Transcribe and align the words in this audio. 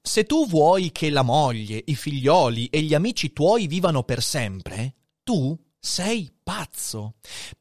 Se 0.00 0.24
tu 0.24 0.46
vuoi 0.46 0.90
che 0.92 1.10
la 1.10 1.22
moglie, 1.22 1.82
i 1.86 1.94
figlioli 1.94 2.66
e 2.66 2.82
gli 2.82 2.94
amici 2.94 3.32
tuoi 3.32 3.66
vivano 3.66 4.04
per 4.04 4.22
sempre, 4.22 4.94
tu 5.22 5.56
sei 5.78 6.30
pazzo. 6.42 7.14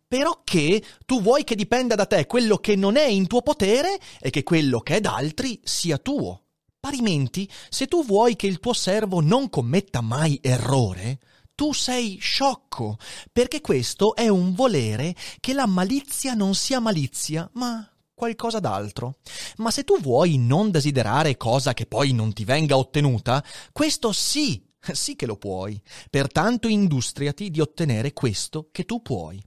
Però 0.07 0.41
che 0.43 0.84
tu 1.05 1.21
vuoi 1.21 1.43
che 1.43 1.55
dipenda 1.55 1.95
da 1.95 2.05
te 2.05 2.26
quello 2.26 2.57
che 2.57 2.76
non 2.76 2.95
è 2.95 3.05
in 3.05 3.27
tuo 3.27 3.41
potere 3.41 3.99
e 4.20 4.29
che 4.29 4.43
quello 4.43 4.79
che 4.79 4.95
è 4.95 5.02
d'altri 5.02 5.59
sia 5.63 5.98
tuo. 5.98 6.43
Parimenti, 6.79 7.49
se 7.70 7.88
tu 7.88 8.05
vuoi 8.05 8.35
che 8.35 8.48
il 8.48 8.59
tuo 8.59 8.73
servo 8.73 9.20
non 9.20 9.49
commetta 9.49 9.99
mai 10.01 10.40
errore, 10.41 11.20
tu 11.54 11.73
sei 11.73 12.17
sciocco, 12.20 12.98
perché 13.34 13.62
questo 13.62 14.15
è 14.15 14.27
un 14.27 14.54
volere 14.54 15.15
che 15.40 15.54
la 15.54 15.65
malizia 15.65 16.34
non 16.34 16.54
sia 16.54 16.79
malizia, 16.79 17.49
ma 17.54 17.85
qualcosa 18.17 18.59
d'altro. 18.59 19.17
Ma 19.57 19.70
se 19.70 19.84
tu 19.84 20.02
vuoi 20.02 20.39
non 20.39 20.71
desiderare 20.71 21.38
cosa 21.38 21.76
che 21.76 21.85
poi 21.85 22.13
non 22.13 22.34
ti 22.34 22.45
venga 22.45 22.76
ottenuta, 22.76 23.43
questo 23.71 24.12
sì, 24.12 24.59
sì 24.91 25.16
che 25.16 25.27
lo 25.27 25.38
puoi. 25.38 25.80
Pertanto 26.09 26.67
industriati 26.67 27.52
di 27.52 27.62
ottenere 27.62 28.13
questo 28.13 28.70
che 28.71 28.85
tu 28.85 29.04
puoi. 29.04 29.40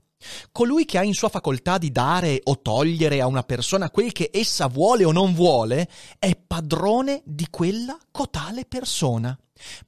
Colui 0.53 0.85
che 0.85 0.99
ha 0.99 1.03
in 1.03 1.13
sua 1.13 1.27
facoltà 1.27 1.77
di 1.77 1.91
dare 1.91 2.39
o 2.43 2.61
togliere 2.61 3.19
a 3.19 3.27
una 3.27 3.43
persona 3.43 3.89
quel 3.89 4.13
che 4.13 4.29
essa 4.31 4.67
vuole 4.67 5.03
o 5.03 5.11
non 5.11 5.33
vuole, 5.33 5.89
è 6.17 6.33
padrone 6.37 7.23
di 7.25 7.47
quella 7.49 7.97
cotale 8.09 8.63
persona. 8.63 9.37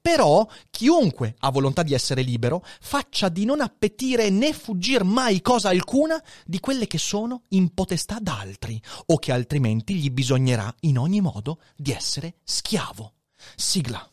Però 0.02 0.48
chiunque 0.70 1.36
ha 1.40 1.52
volontà 1.52 1.84
di 1.84 1.94
essere 1.94 2.22
libero 2.22 2.64
faccia 2.82 3.30
di 3.30 3.46
non 3.46 3.62
appetire 3.62 4.30
né 4.30 4.54
fuggir 4.54 5.04
mai 5.04 5.42
cosa 5.42 5.70
alcuna 5.70 6.22
di 6.46 6.60
quelle 6.60 6.88
che 6.88 6.98
sono 6.98 7.44
in 7.50 7.74
potestà 7.74 8.18
d'altri, 8.20 8.82
o 9.08 9.18
che 9.18 9.32
altrimenti 9.32 9.96
gli 9.96 10.10
bisognerà 10.10 10.74
in 10.82 10.98
ogni 10.98 11.22
modo 11.22 11.60
di 11.76 11.92
essere 11.92 12.36
schiavo. 12.44 13.14
Sigla. 13.56 14.13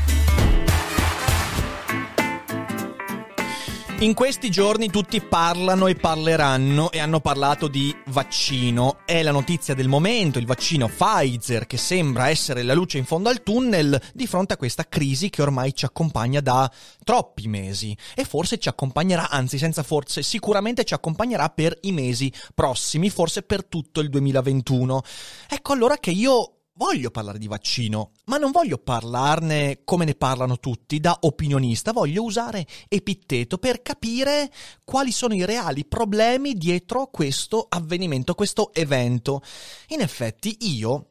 In 4.01 4.15
questi 4.15 4.49
giorni 4.49 4.89
tutti 4.89 5.21
parlano 5.21 5.85
e 5.85 5.93
parleranno 5.93 6.89
e 6.91 6.97
hanno 6.97 7.19
parlato 7.19 7.67
di 7.67 7.95
vaccino. 8.07 8.97
È 9.05 9.21
la 9.21 9.29
notizia 9.29 9.75
del 9.75 9.87
momento, 9.87 10.39
il 10.39 10.47
vaccino 10.47 10.87
Pfizer 10.87 11.67
che 11.67 11.77
sembra 11.77 12.27
essere 12.29 12.63
la 12.63 12.73
luce 12.73 12.97
in 12.97 13.05
fondo 13.05 13.29
al 13.29 13.43
tunnel 13.43 14.01
di 14.11 14.25
fronte 14.25 14.53
a 14.53 14.57
questa 14.57 14.87
crisi 14.89 15.29
che 15.29 15.43
ormai 15.43 15.75
ci 15.75 15.85
accompagna 15.85 16.41
da 16.41 16.69
troppi 17.03 17.47
mesi 17.47 17.95
e 18.15 18.25
forse 18.25 18.57
ci 18.57 18.69
accompagnerà, 18.69 19.29
anzi 19.29 19.59
senza 19.59 19.83
forse, 19.83 20.23
sicuramente 20.23 20.83
ci 20.83 20.95
accompagnerà 20.95 21.49
per 21.49 21.77
i 21.81 21.91
mesi 21.91 22.33
prossimi, 22.55 23.11
forse 23.11 23.43
per 23.43 23.65
tutto 23.65 23.99
il 23.99 24.09
2021. 24.09 25.03
Ecco 25.47 25.73
allora 25.73 25.97
che 25.97 26.09
io 26.09 26.60
voglio 26.73 27.11
parlare 27.11 27.37
di 27.37 27.47
vaccino, 27.47 28.11
ma 28.25 28.37
non 28.37 28.51
voglio 28.51 28.77
parlarne 28.77 29.81
come 29.83 30.05
ne 30.05 30.15
parlano 30.15 30.57
tutti, 30.57 30.99
da 30.99 31.17
opinionista, 31.21 31.91
voglio 31.91 32.23
usare 32.23 32.65
epitteto 32.87 33.57
per 33.57 33.81
capire 33.81 34.51
quali 34.83 35.11
sono 35.11 35.33
i 35.33 35.45
reali 35.45 35.85
problemi 35.85 36.53
dietro 36.53 37.07
questo 37.07 37.65
avvenimento, 37.69 38.35
questo 38.35 38.73
evento. 38.73 39.41
In 39.89 40.01
effetti 40.01 40.57
io 40.61 41.07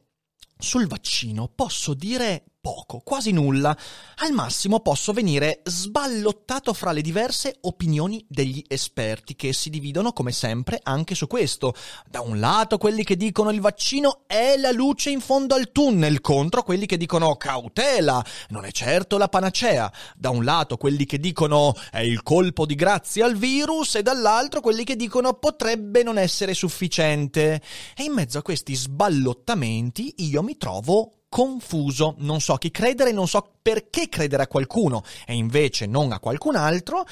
sul 0.57 0.87
vaccino 0.87 1.47
posso 1.47 1.93
dire 1.93 2.45
poco, 2.61 3.01
quasi 3.03 3.31
nulla. 3.31 3.75
Al 4.17 4.31
massimo 4.31 4.79
posso 4.81 5.11
venire 5.13 5.61
sballottato 5.63 6.73
fra 6.73 6.91
le 6.91 7.01
diverse 7.01 7.57
opinioni 7.61 8.23
degli 8.29 8.63
esperti 8.67 9.35
che 9.35 9.51
si 9.51 9.71
dividono 9.71 10.13
come 10.13 10.31
sempre 10.31 10.79
anche 10.83 11.15
su 11.15 11.25
questo. 11.25 11.73
Da 12.07 12.21
un 12.21 12.39
lato 12.39 12.77
quelli 12.77 13.03
che 13.03 13.17
dicono 13.17 13.49
il 13.49 13.59
vaccino 13.59 14.21
è 14.27 14.55
la 14.57 14.71
luce 14.71 15.09
in 15.09 15.21
fondo 15.21 15.55
al 15.55 15.71
tunnel 15.71 16.21
contro 16.21 16.61
quelli 16.61 16.85
che 16.85 16.97
dicono 16.97 17.35
cautela, 17.35 18.23
non 18.49 18.65
è 18.65 18.71
certo 18.71 19.17
la 19.17 19.27
panacea. 19.27 19.91
Da 20.15 20.29
un 20.29 20.43
lato 20.43 20.77
quelli 20.77 21.05
che 21.05 21.19
dicono 21.19 21.73
è 21.89 22.01
il 22.01 22.21
colpo 22.21 22.67
di 22.67 22.75
grazia 22.75 23.25
al 23.25 23.35
virus 23.35 23.95
e 23.95 24.03
dall'altro 24.03 24.61
quelli 24.61 24.83
che 24.83 24.95
dicono 24.95 25.33
potrebbe 25.33 26.03
non 26.03 26.19
essere 26.19 26.53
sufficiente. 26.53 27.59
E 27.95 28.03
in 28.03 28.13
mezzo 28.13 28.37
a 28.37 28.43
questi 28.43 28.75
sballottamenti 28.75 30.13
io 30.17 30.43
mi 30.43 30.57
trovo 30.57 31.13
confuso, 31.31 32.15
non 32.17 32.41
so 32.41 32.57
chi 32.57 32.71
credere, 32.71 33.13
non 33.13 33.25
so 33.25 33.53
perché 33.61 34.09
credere 34.09 34.43
a 34.43 34.47
qualcuno 34.47 35.01
e 35.25 35.33
invece 35.33 35.85
non 35.85 36.11
a 36.11 36.19
qualcun 36.19 36.57
altro. 36.57 37.05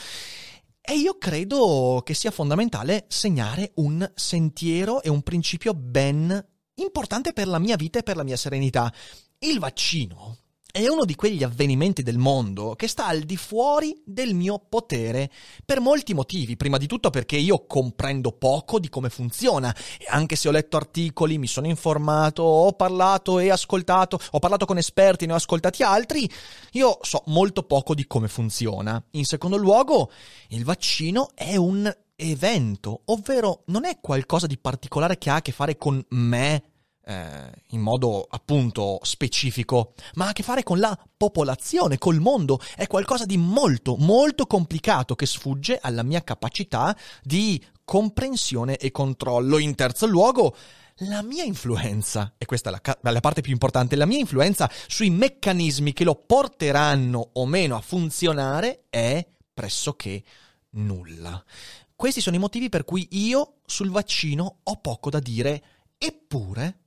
E 0.81 0.93
io 0.95 1.17
credo 1.17 2.01
che 2.03 2.13
sia 2.13 2.29
fondamentale 2.29 3.05
segnare 3.07 3.71
un 3.75 4.11
sentiero 4.13 5.01
e 5.01 5.09
un 5.09 5.21
principio 5.21 5.73
ben 5.73 6.45
importante 6.75 7.31
per 7.31 7.47
la 7.47 7.59
mia 7.59 7.77
vita 7.77 7.99
e 7.99 8.03
per 8.03 8.17
la 8.17 8.23
mia 8.23 8.35
serenità. 8.35 8.91
Il 9.39 9.57
vaccino 9.57 10.48
è 10.71 10.87
uno 10.87 11.03
di 11.03 11.15
quegli 11.15 11.43
avvenimenti 11.43 12.03
del 12.03 12.19
mondo 12.19 12.75
che 12.75 12.87
sta 12.87 13.07
al 13.07 13.21
di 13.21 13.37
fuori 13.37 13.99
del 14.05 14.35
mio 14.35 14.63
potere 14.69 15.31
per 15.65 15.79
molti 15.79 16.13
motivi. 16.13 16.57
Prima 16.57 16.77
di 16.77 16.85
tutto 16.85 17.09
perché 17.09 17.37
io 17.37 17.65
comprendo 17.65 18.31
poco 18.33 18.77
di 18.79 18.87
come 18.87 19.09
funziona 19.09 19.75
e 19.97 20.05
anche 20.09 20.35
se 20.35 20.47
ho 20.47 20.51
letto 20.51 20.77
articoli, 20.77 21.39
mi 21.39 21.47
sono 21.47 21.65
informato, 21.65 22.43
ho 22.43 22.71
parlato 22.73 23.39
e 23.39 23.49
ascoltato, 23.49 24.19
ho 24.31 24.39
parlato 24.39 24.65
con 24.65 24.77
esperti, 24.77 25.25
ne 25.25 25.33
ho 25.33 25.37
ascoltati 25.37 25.81
altri, 25.81 26.29
io 26.73 26.99
so 27.01 27.23
molto 27.27 27.63
poco 27.63 27.95
di 27.95 28.05
come 28.05 28.27
funziona. 28.27 29.03
In 29.11 29.25
secondo 29.25 29.57
luogo, 29.57 30.11
il 30.49 30.63
vaccino 30.63 31.29
è 31.33 31.55
un 31.55 31.91
evento, 32.15 33.01
ovvero 33.05 33.63
non 33.67 33.85
è 33.85 33.99
qualcosa 33.99 34.45
di 34.45 34.57
particolare 34.59 35.17
che 35.17 35.31
ha 35.31 35.35
a 35.35 35.41
che 35.41 35.51
fare 35.51 35.77
con 35.77 36.03
me 36.09 36.63
eh, 37.05 37.51
in 37.69 37.81
modo 37.81 38.25
appunto 38.29 38.99
specifico, 39.01 39.93
ma 40.15 40.25
ha 40.25 40.29
a 40.29 40.33
che 40.33 40.43
fare 40.43 40.63
con 40.63 40.79
la 40.79 40.97
popolazione, 41.17 41.97
col 41.97 42.19
mondo. 42.19 42.59
È 42.75 42.87
qualcosa 42.87 43.25
di 43.25 43.37
molto, 43.37 43.95
molto 43.97 44.45
complicato 44.45 45.15
che 45.15 45.25
sfugge 45.25 45.79
alla 45.81 46.03
mia 46.03 46.23
capacità 46.23 46.95
di 47.23 47.63
comprensione 47.83 48.77
e 48.77 48.91
controllo. 48.91 49.57
In 49.57 49.75
terzo 49.75 50.05
luogo, 50.05 50.55
la 51.03 51.21
mia 51.21 51.43
influenza, 51.43 52.33
e 52.37 52.45
questa 52.45 52.69
è 52.69 52.71
la, 52.71 53.11
la, 53.11 53.19
parte 53.19 53.41
più 53.41 53.51
importante, 53.51 53.95
la 53.95 54.05
mia 54.05 54.19
influenza 54.19 54.69
sui 54.87 55.09
meccanismi 55.09 55.93
che 55.93 56.03
lo 56.03 56.15
porteranno 56.15 57.29
o 57.33 57.45
meno 57.45 57.75
a 57.75 57.81
funzionare 57.81 58.85
è 58.89 59.25
pressoché 59.53 60.23
nulla. 60.71 61.43
Questi 61.95 62.21
sono 62.21 62.35
i 62.35 62.39
motivi 62.39 62.69
per 62.69 62.85
cui 62.85 63.07
io 63.11 63.55
sul 63.65 63.89
vaccino 63.89 64.59
ho 64.63 64.75
poco 64.77 65.09
da 65.09 65.19
dire, 65.19 65.63
eppure 65.97 66.77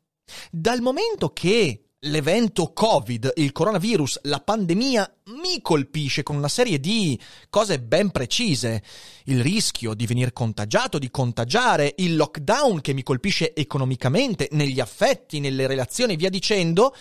dal 0.50 0.80
momento 0.80 1.30
che 1.30 1.82
l'evento 2.06 2.72
Covid, 2.72 3.32
il 3.36 3.52
coronavirus, 3.52 4.20
la 4.22 4.40
pandemia 4.40 5.18
mi 5.42 5.60
colpisce 5.60 6.22
con 6.22 6.36
una 6.36 6.48
serie 6.48 6.80
di 6.80 7.18
cose 7.48 7.80
ben 7.80 8.10
precise. 8.10 8.82
Il 9.24 9.40
rischio 9.40 9.94
di 9.94 10.06
venire 10.06 10.32
contagiato, 10.32 10.98
di 10.98 11.10
contagiare, 11.10 11.94
il 11.98 12.16
lockdown 12.16 12.80
che 12.80 12.92
mi 12.92 13.02
colpisce 13.02 13.54
economicamente, 13.54 14.48
negli 14.52 14.80
affetti, 14.80 15.38
nelle 15.38 15.66
relazioni, 15.66 16.16
via 16.16 16.30
dicendo, 16.30 16.94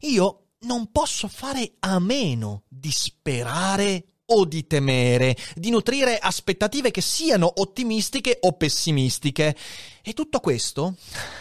io 0.00 0.38
non 0.60 0.90
posso 0.92 1.28
fare 1.28 1.74
a 1.80 1.98
meno 1.98 2.64
di 2.68 2.90
sperare 2.90 4.11
o 4.32 4.44
di 4.44 4.66
temere, 4.66 5.36
di 5.54 5.70
nutrire 5.70 6.18
aspettative 6.18 6.90
che 6.90 7.00
siano 7.00 7.52
ottimistiche 7.56 8.38
o 8.40 8.52
pessimistiche. 8.52 9.56
E 10.04 10.14
tutto 10.14 10.40
questo 10.40 10.96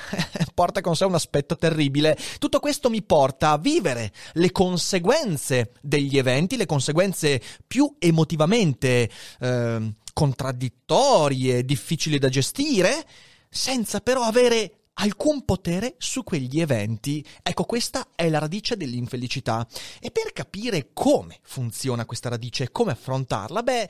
porta 0.54 0.82
con 0.82 0.96
sé 0.96 1.06
un 1.06 1.16
aspetto 1.16 1.56
terribile. 1.56 2.18
Tutto 2.38 2.60
questo 2.60 2.90
mi 2.90 3.02
porta 3.02 3.52
a 3.52 3.58
vivere 3.58 4.12
le 4.34 4.52
conseguenze 4.52 5.72
degli 5.82 6.18
eventi, 6.18 6.58
le 6.58 6.66
conseguenze 6.68 7.42
più 7.66 7.96
emotivamente 7.98 9.10
eh, 9.40 9.94
contraddittorie, 10.14 11.66
difficili 11.66 12.20
da 12.20 12.30
gestire, 12.30 13.06
senza 13.50 14.00
però 14.00 14.22
avere 14.22 14.81
alcun 14.96 15.46
potere 15.46 15.96
su 15.98 16.24
quegli 16.24 16.60
eventi. 16.60 17.26
Ecco, 17.42 17.64
questa 17.64 18.10
è 18.16 18.30
la 18.30 18.40
radice 18.40 18.78
dell'infelicità. 18.78 19.66
E 20.00 20.12
per 20.12 20.34
capire 20.34 20.90
come 20.94 21.40
funziona 21.44 22.06
questa 22.06 22.30
radice 22.30 22.66
e 22.66 22.72
come 22.72 22.92
affrontarla, 22.92 23.64
beh, 23.64 23.90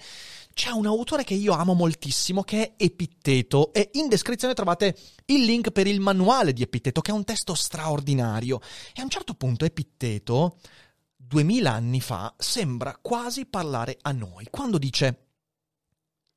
c'è 0.53 0.69
un 0.69 0.85
autore 0.85 1.23
che 1.23 1.33
io 1.33 1.53
amo 1.53 1.73
moltissimo 1.73 2.43
che 2.43 2.61
è 2.61 2.73
Epitteto 2.77 3.73
e 3.73 3.89
in 3.93 4.07
descrizione 4.07 4.53
trovate 4.53 4.95
il 5.25 5.43
link 5.43 5.71
per 5.71 5.87
il 5.87 5.99
manuale 5.99 6.53
di 6.53 6.61
Epitteto, 6.61 7.01
che 7.01 7.11
è 7.11 7.13
un 7.15 7.23
testo 7.23 7.55
straordinario. 7.55 8.59
E 8.93 9.01
a 9.01 9.03
un 9.03 9.09
certo 9.09 9.33
punto 9.33 9.65
Epitteto, 9.65 10.57
duemila 11.15 11.71
anni 11.71 12.01
fa, 12.01 12.33
sembra 12.37 12.97
quasi 13.01 13.45
parlare 13.45 13.97
a 14.01 14.11
noi, 14.11 14.47
quando 14.49 14.77
dice 14.77 15.30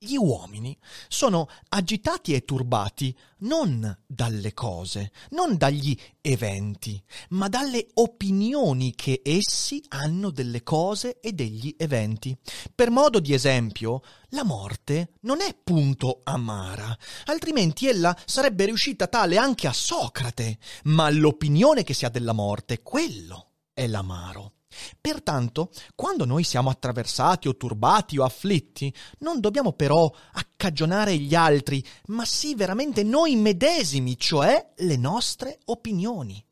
gli 0.04 0.16
uomini 0.16 0.76
sono 1.08 1.48
agitati 1.70 2.34
e 2.34 2.44
turbati 2.44 3.16
non 3.38 3.96
dalle 4.06 4.54
cose, 4.54 5.12
non 5.30 5.56
dagli 5.56 5.98
eventi, 6.20 7.02
ma 7.30 7.48
dalle 7.48 7.86
opinioni 7.94 8.94
che 8.94 9.22
essi 9.24 9.82
hanno 9.88 10.30
delle 10.30 10.62
cose 10.62 11.20
e 11.20 11.32
degli 11.32 11.74
eventi. 11.76 12.36
Per 12.74 12.90
modo 12.90 13.20
di 13.20 13.34
esempio, 13.34 14.02
la 14.28 14.44
morte 14.44 15.14
non 15.22 15.40
è 15.40 15.54
punto 15.62 16.20
amara, 16.24 16.96
altrimenti 17.26 17.86
ella 17.86 18.16
sarebbe 18.24 18.66
riuscita 18.66 19.06
tale 19.06 19.36
anche 19.36 19.66
a 19.66 19.72
Socrate, 19.72 20.58
ma 20.84 21.10
l'opinione 21.10 21.82
che 21.82 21.94
si 21.94 22.04
ha 22.04 22.10
della 22.10 22.32
morte, 22.32 22.82
quello 22.82 23.50
è 23.72 23.86
l'amaro. 23.86 24.52
Pertanto, 25.00 25.70
quando 25.94 26.24
noi 26.24 26.44
siamo 26.44 26.70
attraversati 26.70 27.48
o 27.48 27.56
turbati 27.56 28.18
o 28.18 28.24
afflitti, 28.24 28.92
non 29.18 29.40
dobbiamo 29.40 29.72
però 29.72 30.10
accagionare 30.32 31.16
gli 31.16 31.34
altri, 31.34 31.84
ma 32.06 32.24
sì 32.24 32.54
veramente 32.54 33.02
noi 33.02 33.36
medesimi, 33.36 34.18
cioè 34.18 34.72
le 34.76 34.96
nostre 34.96 35.58
opinioni. 35.66 36.44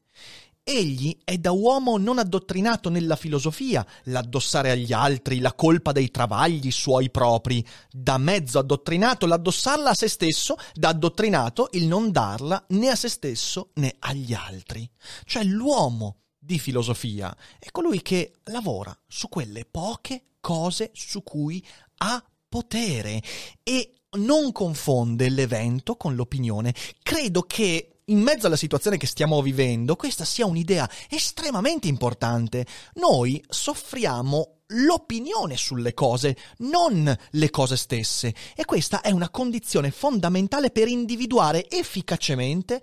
Egli 0.65 1.19
è 1.25 1.39
da 1.39 1.51
uomo 1.51 1.99
non 1.99 2.21
addottrinato 2.21 2.89
nella 2.89 3.17
filosofia 3.17 3.85
l'addossare 4.05 4.71
agli 4.71 4.93
altri 4.93 5.41
la 5.41 5.55
colpa 5.55 5.91
dei 5.91 6.13
travagli 6.13 6.71
suoi 6.71 7.11
propri, 7.11 7.67
da 7.91 8.17
mezzo 8.17 8.61
addottrinato 8.61 9.27
l'addossarla 9.27 9.91
a 9.91 9.95
se 9.95 10.07
stesso, 10.07 10.57
da 10.73 10.91
addottrinato 10.91 11.69
il 11.73 11.89
non 11.89 12.13
darla 12.13 12.65
né 12.69 12.91
a 12.91 12.95
se 12.95 13.09
stesso 13.09 13.71
né 13.75 13.97
agli 13.99 14.35
altri. 14.35 14.89
Cioè 15.25 15.43
l'uomo 15.43 16.19
di 16.53 16.59
filosofia 16.59 17.35
è 17.59 17.71
colui 17.71 18.03
che 18.03 18.33
lavora 18.45 18.95
su 19.09 19.31
quelle 19.31 19.65
poche 19.65 20.25
cose 20.39 20.91
su 20.93 21.23
cui 21.23 21.65
ha 21.99 22.23
potere 22.47 23.23
e 23.63 23.95
non 24.19 24.53
confonde 24.53 25.31
l'evento 25.31 25.97
con 25.97 26.15
l'opinione. 26.15 26.75
Credo 27.03 27.43
che 27.43 28.01
in 28.07 28.21
mezzo 28.21 28.49
alla 28.49 28.57
situazione 28.57 28.99
che 28.99 29.07
stiamo 29.07 29.41
vivendo, 29.41 29.97
questa 29.97 30.27
sia 30.27 30.45
un'idea 30.45 30.89
estremamente 31.09 31.89
importante. 31.89 32.67
Noi 32.95 33.43
soffriamo 33.49 34.63
l'opinione 34.67 35.57
sulle 35.57 35.95
cose, 35.95 36.37
non 36.59 37.17
le 37.31 37.51
cose 37.51 37.77
stesse. 37.77 38.35
E 38.55 38.67
questa 38.67 39.01
è 39.01 39.11
una 39.11 39.31
condizione 39.31 39.91
fondamentale 39.91 40.71
per 40.71 40.89
individuare 40.89 41.71
efficacemente 41.71 42.83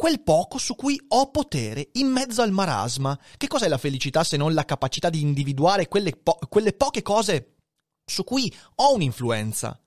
quel 0.00 0.22
poco 0.22 0.56
su 0.56 0.76
cui 0.76 0.98
ho 1.08 1.30
potere 1.30 1.90
in 1.92 2.06
mezzo 2.06 2.40
al 2.40 2.52
marasma. 2.52 3.18
Che 3.36 3.46
cos'è 3.46 3.68
la 3.68 3.76
felicità 3.76 4.24
se 4.24 4.38
non 4.38 4.54
la 4.54 4.64
capacità 4.64 5.10
di 5.10 5.20
individuare 5.20 5.88
quelle, 5.88 6.12
po- 6.12 6.38
quelle 6.48 6.72
poche 6.72 7.02
cose 7.02 7.56
su 8.06 8.24
cui 8.24 8.50
ho 8.76 8.94
un'influenza? 8.94 9.78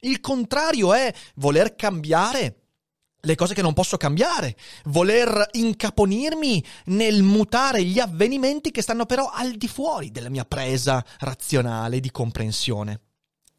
Il 0.00 0.20
contrario 0.20 0.92
è 0.92 1.10
voler 1.36 1.76
cambiare 1.76 2.64
le 3.20 3.34
cose 3.36 3.54
che 3.54 3.62
non 3.62 3.72
posso 3.72 3.96
cambiare, 3.96 4.54
voler 4.84 5.48
incaponirmi 5.52 6.62
nel 6.88 7.22
mutare 7.22 7.82
gli 7.84 8.00
avvenimenti 8.00 8.70
che 8.70 8.82
stanno 8.82 9.06
però 9.06 9.30
al 9.32 9.52
di 9.52 9.66
fuori 9.66 10.10
della 10.10 10.28
mia 10.28 10.44
presa 10.44 11.02
razionale 11.20 12.00
di 12.00 12.10
comprensione. 12.10 13.00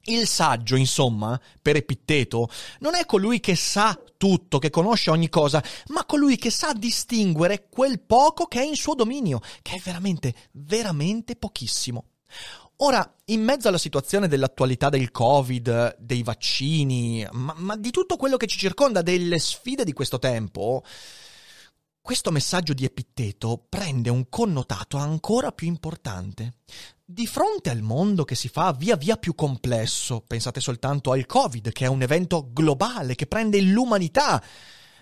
Il 0.07 0.27
saggio, 0.27 0.75
insomma, 0.75 1.39
per 1.61 1.75
Epitteto, 1.75 2.49
non 2.79 2.95
è 2.95 3.05
colui 3.05 3.39
che 3.39 3.55
sa 3.55 3.99
tutto, 4.17 4.59
che 4.59 4.69
conosce 4.69 5.09
ogni 5.09 5.29
cosa, 5.29 5.63
ma 5.87 6.05
colui 6.05 6.37
che 6.37 6.51
sa 6.51 6.73
distinguere 6.73 7.67
quel 7.69 7.99
poco 7.99 8.45
che 8.45 8.61
è 8.61 8.63
in 8.63 8.75
suo 8.75 8.93
dominio, 8.93 9.39
che 9.61 9.75
è 9.75 9.79
veramente, 9.83 10.33
veramente 10.51 11.35
pochissimo. 11.35 12.05
Ora, 12.79 13.15
in 13.25 13.41
mezzo 13.41 13.69
alla 13.69 13.77
situazione 13.77 14.27
dell'attualità 14.27 14.89
del 14.89 15.09
Covid, 15.09 15.95
dei 15.97 16.23
vaccini, 16.23 17.25
ma, 17.31 17.53
ma, 17.57 17.77
di 17.77 17.89
tutto 17.89 18.17
quello 18.17 18.35
che 18.35 18.47
ci 18.47 18.57
circonda, 18.57 19.01
delle 19.01 19.39
sfide 19.39 19.85
di 19.85 19.93
questo 19.93 20.19
tempo, 20.19 20.83
questo 22.01 22.31
messaggio 22.31 22.73
di 22.73 22.83
Epitteto 22.83 23.65
prende 23.67 24.09
un 24.09 24.27
connotato 24.27 24.97
ancora 24.97 25.51
più 25.51 25.67
importante. 25.67 26.57
Di 27.07 27.27
fronte 27.27 27.69
al 27.69 27.83
mondo 27.83 28.23
che 28.23 28.33
si 28.33 28.47
fa 28.47 28.71
via 28.71 28.95
via 28.95 29.15
più 29.15 29.35
complesso, 29.35 30.23
pensate 30.25 30.59
soltanto 30.59 31.11
al 31.11 31.27
Covid, 31.27 31.71
che 31.71 31.85
è 31.85 31.87
un 31.87 32.01
evento 32.01 32.49
globale 32.51 33.13
che 33.13 33.27
prende 33.27 33.61
l'umanità. 33.61 34.41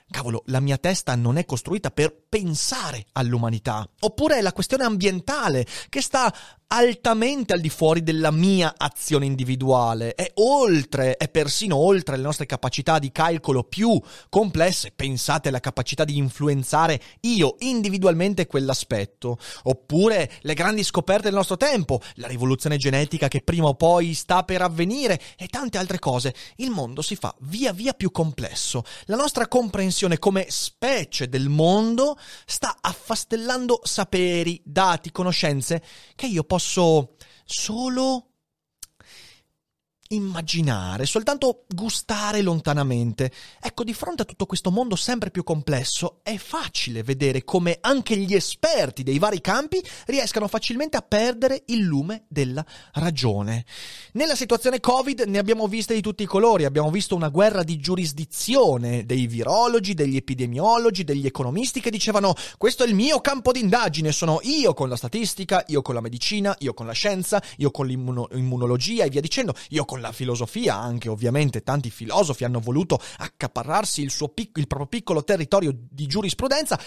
Cavolo, 0.09 0.43
la 0.47 0.59
mia 0.59 0.77
testa 0.77 1.15
non 1.15 1.37
è 1.37 1.45
costruita 1.45 1.91
per 1.91 2.13
pensare 2.27 3.05
all'umanità. 3.13 3.89
Oppure 4.01 4.41
la 4.41 4.51
questione 4.51 4.83
ambientale, 4.83 5.65
che 5.87 6.01
sta 6.01 6.31
altamente 6.75 7.53
al 7.53 7.61
di 7.61 7.69
fuori 7.69 8.01
della 8.01 8.31
mia 8.31 8.73
azione 8.75 9.27
individuale, 9.27 10.15
è 10.15 10.31
oltre, 10.35 11.17
è 11.17 11.29
persino 11.29 11.75
oltre 11.75 12.17
le 12.17 12.23
nostre 12.23 12.47
capacità 12.47 12.97
di 12.97 13.11
calcolo 13.11 13.63
più 13.63 14.01
complesse. 14.27 14.91
Pensate 14.95 15.49
alla 15.49 15.59
capacità 15.59 16.03
di 16.03 16.17
influenzare 16.17 16.99
io 17.21 17.57
individualmente 17.59 18.47
quell'aspetto. 18.47 19.37
Oppure 19.63 20.31
le 20.41 20.53
grandi 20.55 20.83
scoperte 20.83 21.25
del 21.25 21.35
nostro 21.35 21.57
tempo, 21.57 22.01
la 22.15 22.27
rivoluzione 22.27 22.77
genetica 22.77 23.27
che 23.27 23.41
prima 23.41 23.67
o 23.67 23.75
poi 23.75 24.15
sta 24.15 24.41
per 24.41 24.63
avvenire 24.63 25.21
e 25.37 25.45
tante 25.47 25.77
altre 25.77 25.99
cose. 25.99 26.33
Il 26.55 26.71
mondo 26.71 27.03
si 27.03 27.15
fa 27.15 27.35
via 27.41 27.71
via 27.71 27.93
più 27.93 28.09
complesso. 28.09 28.83
La 29.05 29.15
nostra 29.15 29.47
comprensione 29.47 30.17
come 30.17 30.47
specie 30.49 31.29
del 31.29 31.49
mondo 31.49 32.17
sta 32.47 32.77
affastellando 32.81 33.81
saperi, 33.83 34.59
dati, 34.63 35.11
conoscenze 35.11 35.83
che 36.15 36.25
io 36.25 36.43
posso 36.43 36.61
solo 37.45 38.32
immaginare, 40.13 41.05
soltanto 41.05 41.65
gustare 41.67 42.41
lontanamente. 42.41 43.31
Ecco, 43.61 43.83
di 43.83 43.93
fronte 43.93 44.23
a 44.23 44.25
tutto 44.25 44.45
questo 44.45 44.71
mondo 44.71 44.95
sempre 44.95 45.31
più 45.31 45.43
complesso, 45.43 46.19
è 46.23 46.37
facile 46.37 47.03
vedere 47.03 47.43
come 47.43 47.77
anche 47.81 48.15
gli 48.15 48.33
esperti 48.33 49.03
dei 49.03 49.19
vari 49.19 49.41
campi 49.41 49.83
riescano 50.05 50.47
facilmente 50.47 50.97
a 50.97 51.01
perdere 51.01 51.63
il 51.67 51.81
lume 51.81 52.25
della 52.27 52.65
ragione. 52.93 53.65
Nella 54.13 54.35
situazione 54.35 54.79
Covid 54.79 55.21
ne 55.21 55.37
abbiamo 55.37 55.67
viste 55.67 55.93
di 55.93 56.01
tutti 56.01 56.23
i 56.23 56.27
colori, 56.27 56.65
abbiamo 56.65 56.91
visto 56.91 57.15
una 57.15 57.29
guerra 57.29 57.63
di 57.63 57.77
giurisdizione 57.77 59.05
dei 59.05 59.27
virologi, 59.27 59.93
degli 59.93 60.15
epidemiologi, 60.15 61.03
degli 61.03 61.25
economisti 61.25 61.79
che 61.79 61.89
dicevano 61.89 62.33
questo 62.57 62.83
è 62.83 62.87
il 62.87 62.95
mio 62.95 63.19
campo 63.21 63.51
d'indagine, 63.51 64.11
sono 64.11 64.39
io 64.43 64.73
con 64.73 64.89
la 64.89 64.95
statistica, 64.95 65.63
io 65.67 65.81
con 65.81 65.95
la 65.95 66.01
medicina, 66.01 66.55
io 66.59 66.73
con 66.73 66.85
la 66.85 66.93
scienza, 66.93 67.41
io 67.57 67.71
con 67.71 67.87
l'immunologia 67.87 69.05
e 69.05 69.09
via 69.09 69.21
dicendo, 69.21 69.53
io 69.69 69.85
con 69.85 70.01
la 70.03 70.11
filosofia, 70.11 70.75
anche 70.75 71.09
ovviamente 71.09 71.63
tanti 71.63 71.89
filosofi 71.89 72.43
hanno 72.43 72.59
voluto 72.59 72.99
accaparrarsi 73.17 74.01
il, 74.01 74.11
pic- 74.33 74.57
il 74.57 74.67
proprio 74.67 74.87
piccolo 74.87 75.23
territorio 75.23 75.73
di 75.73 76.05
giurisprudenza, 76.05 76.77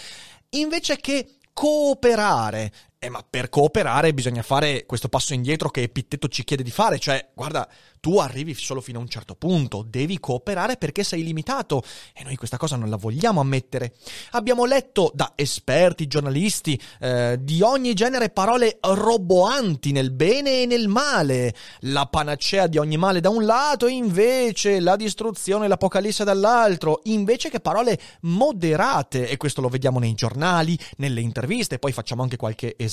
invece 0.51 0.99
che 0.99 1.39
cooperare. 1.53 2.71
Eh, 2.99 3.11
ma 3.11 3.23
per 3.29 3.50
cooperare 3.50 4.15
bisogna 4.15 4.41
fare 4.41 4.87
questo 4.87 5.11
passo 5.11 5.35
indietro 5.35 5.69
che 5.69 5.83
Epitteto 5.83 6.29
ci 6.29 6.45
chiede 6.45 6.62
di 6.62 6.71
fare, 6.71 6.99
cioè, 6.99 7.29
guarda, 7.35 7.69
tu 8.00 8.17
arrivi 8.19 8.55
solo 8.55 8.81
fino 8.81 8.99
a 8.99 9.03
un 9.03 9.09
certo 9.09 9.35
punto, 9.35 9.85
devi 9.87 10.19
cooperare 10.19 10.79
perché 10.79 11.05
sei 11.05 11.23
limitato 11.23 11.83
e 12.15 12.23
noi 12.25 12.37
questa 12.37 12.57
cosa 12.57 12.76
non 12.76 12.88
la 12.88 12.97
vogliamo 12.97 13.41
ammettere. 13.41 13.95
Abbiamo 14.31 14.65
letto 14.65 15.11
da 15.12 15.33
esperti, 15.35 16.07
giornalisti, 16.07 16.81
eh, 17.00 17.37
di 17.38 17.61
ogni 17.61 17.93
genere 17.93 18.31
parole 18.31 18.79
roboanti 18.81 19.93
nel 19.93 20.11
bene 20.11 20.62
e 20.62 20.67
nel 20.67 20.88
male, 20.88 21.55
la 21.81 22.07
panacea 22.07 22.67
di 22.67 22.79
ogni 22.79 22.97
male 22.97 23.21
da 23.21 23.29
un 23.29 23.45
lato 23.45 23.87
e 23.87 23.93
invece 23.93 24.81
la 24.81 24.97
distruzione 24.97 25.69
l'apocalisse 25.69 26.25
dall'altro, 26.25 27.00
invece 27.05 27.50
che 27.50 27.61
parole 27.61 28.00
moderate 28.23 29.29
e 29.29 29.37
questo 29.37 29.61
lo 29.61 29.69
vediamo 29.69 29.99
nei 29.99 30.15
giornali, 30.15 30.79
nelle 30.97 31.21
interviste, 31.21 31.79
poi 31.79 31.93
facciamo 31.93 32.23
anche 32.23 32.37
qualche 32.37 32.69
esempio 32.69 32.85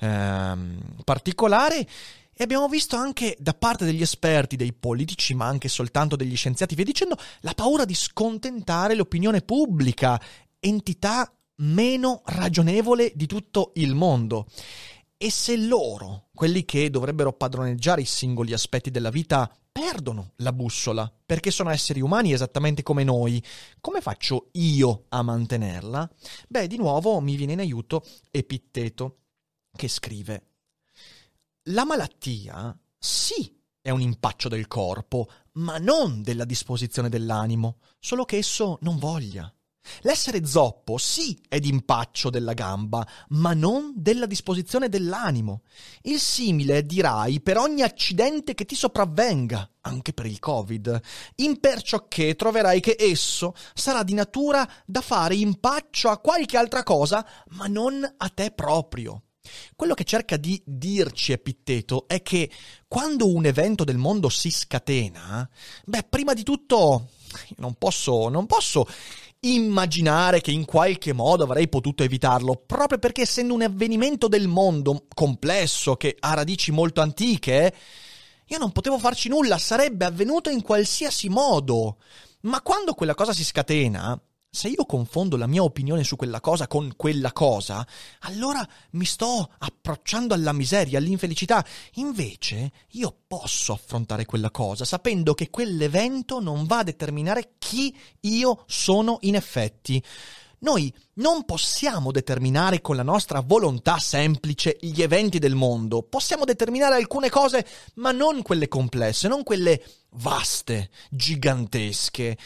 ehm, 0.00 0.78
particolare 1.04 1.86
e 2.40 2.44
abbiamo 2.44 2.68
visto 2.68 2.94
anche 2.94 3.36
da 3.40 3.52
parte 3.52 3.84
degli 3.84 4.00
esperti, 4.00 4.54
dei 4.54 4.72
politici, 4.72 5.34
ma 5.34 5.46
anche 5.46 5.68
soltanto 5.68 6.14
degli 6.14 6.36
scienziati, 6.36 6.76
via 6.76 6.84
dicendo, 6.84 7.16
la 7.40 7.52
paura 7.52 7.84
di 7.84 7.94
scontentare 7.94 8.94
l'opinione 8.94 9.40
pubblica, 9.40 10.20
entità 10.60 11.32
meno 11.56 12.22
ragionevole 12.26 13.10
di 13.14 13.26
tutto 13.26 13.72
il 13.74 13.94
mondo. 13.94 14.46
E 15.20 15.32
se 15.32 15.56
loro, 15.56 16.28
quelli 16.32 16.64
che 16.64 16.90
dovrebbero 16.90 17.32
padroneggiare 17.32 18.02
i 18.02 18.04
singoli 18.04 18.52
aspetti 18.52 18.92
della 18.92 19.10
vita, 19.10 19.52
perdono 19.72 20.34
la 20.36 20.52
bussola, 20.52 21.12
perché 21.26 21.50
sono 21.50 21.70
esseri 21.70 22.00
umani 22.00 22.32
esattamente 22.32 22.84
come 22.84 23.02
noi, 23.02 23.42
come 23.80 24.00
faccio 24.00 24.50
io 24.52 25.06
a 25.08 25.22
mantenerla? 25.22 26.08
Beh, 26.46 26.68
di 26.68 26.76
nuovo 26.76 27.18
mi 27.18 27.34
viene 27.34 27.54
in 27.54 27.58
aiuto 27.58 28.06
Epitteto, 28.30 29.22
che 29.76 29.88
scrive, 29.88 30.46
la 31.70 31.84
malattia, 31.84 32.78
sì, 32.96 33.60
è 33.80 33.90
un 33.90 34.00
impaccio 34.00 34.48
del 34.48 34.68
corpo, 34.68 35.28
ma 35.54 35.78
non 35.78 36.22
della 36.22 36.44
disposizione 36.44 37.08
dell'animo, 37.08 37.78
solo 37.98 38.24
che 38.24 38.36
esso 38.36 38.78
non 38.82 38.98
voglia. 38.98 39.52
L'essere 40.02 40.44
zoppo, 40.44 40.98
sì, 40.98 41.40
è 41.48 41.58
d'impaccio 41.58 42.30
della 42.30 42.52
gamba, 42.52 43.06
ma 43.30 43.54
non 43.54 43.92
della 43.96 44.26
disposizione 44.26 44.88
dell'animo. 44.88 45.62
Il 46.02 46.20
simile, 46.20 46.84
dirai, 46.84 47.40
per 47.40 47.58
ogni 47.58 47.82
accidente 47.82 48.54
che 48.54 48.64
ti 48.64 48.74
sopravvenga, 48.74 49.70
anche 49.82 50.12
per 50.12 50.26
il 50.26 50.38
Covid, 50.38 51.00
imperciò 51.36 52.06
che 52.08 52.34
troverai 52.34 52.80
che 52.80 52.96
esso 52.98 53.54
sarà 53.74 54.02
di 54.02 54.14
natura 54.14 54.68
da 54.84 55.00
fare 55.00 55.34
impaccio 55.34 56.08
a 56.08 56.18
qualche 56.18 56.56
altra 56.56 56.82
cosa, 56.82 57.26
ma 57.50 57.66
non 57.66 58.02
a 58.16 58.28
te 58.28 58.50
proprio. 58.50 59.22
Quello 59.74 59.94
che 59.94 60.04
cerca 60.04 60.36
di 60.36 60.60
dirci 60.64 61.32
Epitteto 61.32 62.06
è 62.06 62.22
che 62.22 62.50
quando 62.86 63.32
un 63.32 63.46
evento 63.46 63.84
del 63.84 63.96
mondo 63.96 64.28
si 64.28 64.50
scatena, 64.50 65.48
beh, 65.84 66.04
prima 66.08 66.34
di 66.34 66.42
tutto 66.42 67.08
non 67.56 67.74
posso, 67.74 68.28
non 68.28 68.46
posso 68.46 68.86
immaginare 69.40 70.40
che 70.40 70.50
in 70.50 70.64
qualche 70.64 71.12
modo 71.12 71.44
avrei 71.44 71.68
potuto 71.68 72.02
evitarlo, 72.02 72.62
proprio 72.66 72.98
perché 72.98 73.22
essendo 73.22 73.54
un 73.54 73.62
avvenimento 73.62 74.28
del 74.28 74.48
mondo 74.48 75.06
complesso, 75.14 75.96
che 75.96 76.16
ha 76.18 76.34
radici 76.34 76.72
molto 76.72 77.00
antiche, 77.00 77.74
io 78.46 78.58
non 78.58 78.72
potevo 78.72 78.98
farci 78.98 79.28
nulla, 79.28 79.58
sarebbe 79.58 80.04
avvenuto 80.04 80.50
in 80.50 80.62
qualsiasi 80.62 81.28
modo. 81.28 81.98
Ma 82.42 82.62
quando 82.62 82.94
quella 82.94 83.14
cosa 83.14 83.32
si 83.32 83.44
scatena, 83.44 84.18
se 84.50 84.68
io 84.68 84.86
confondo 84.86 85.36
la 85.36 85.46
mia 85.46 85.62
opinione 85.62 86.04
su 86.04 86.16
quella 86.16 86.40
cosa 86.40 86.66
con 86.66 86.94
quella 86.96 87.32
cosa, 87.32 87.86
allora 88.20 88.66
mi 88.92 89.04
sto 89.04 89.50
approcciando 89.58 90.34
alla 90.34 90.52
miseria, 90.52 90.98
all'infelicità. 90.98 91.64
Invece 91.94 92.72
io 92.92 93.14
posso 93.26 93.72
affrontare 93.72 94.24
quella 94.24 94.50
cosa 94.50 94.84
sapendo 94.84 95.34
che 95.34 95.50
quell'evento 95.50 96.40
non 96.40 96.66
va 96.66 96.78
a 96.78 96.84
determinare 96.84 97.54
chi 97.58 97.94
io 98.20 98.64
sono 98.66 99.18
in 99.22 99.34
effetti. 99.34 100.02
Noi 100.60 100.92
non 101.14 101.44
possiamo 101.44 102.10
determinare 102.10 102.80
con 102.80 102.96
la 102.96 103.04
nostra 103.04 103.40
volontà 103.40 103.98
semplice 103.98 104.76
gli 104.80 105.02
eventi 105.02 105.38
del 105.38 105.54
mondo, 105.54 106.02
possiamo 106.02 106.44
determinare 106.44 106.96
alcune 106.96 107.30
cose, 107.30 107.64
ma 107.96 108.10
non 108.10 108.42
quelle 108.42 108.66
complesse, 108.66 109.28
non 109.28 109.44
quelle 109.44 109.80
vaste, 110.14 110.90
gigantesche. 111.10 112.36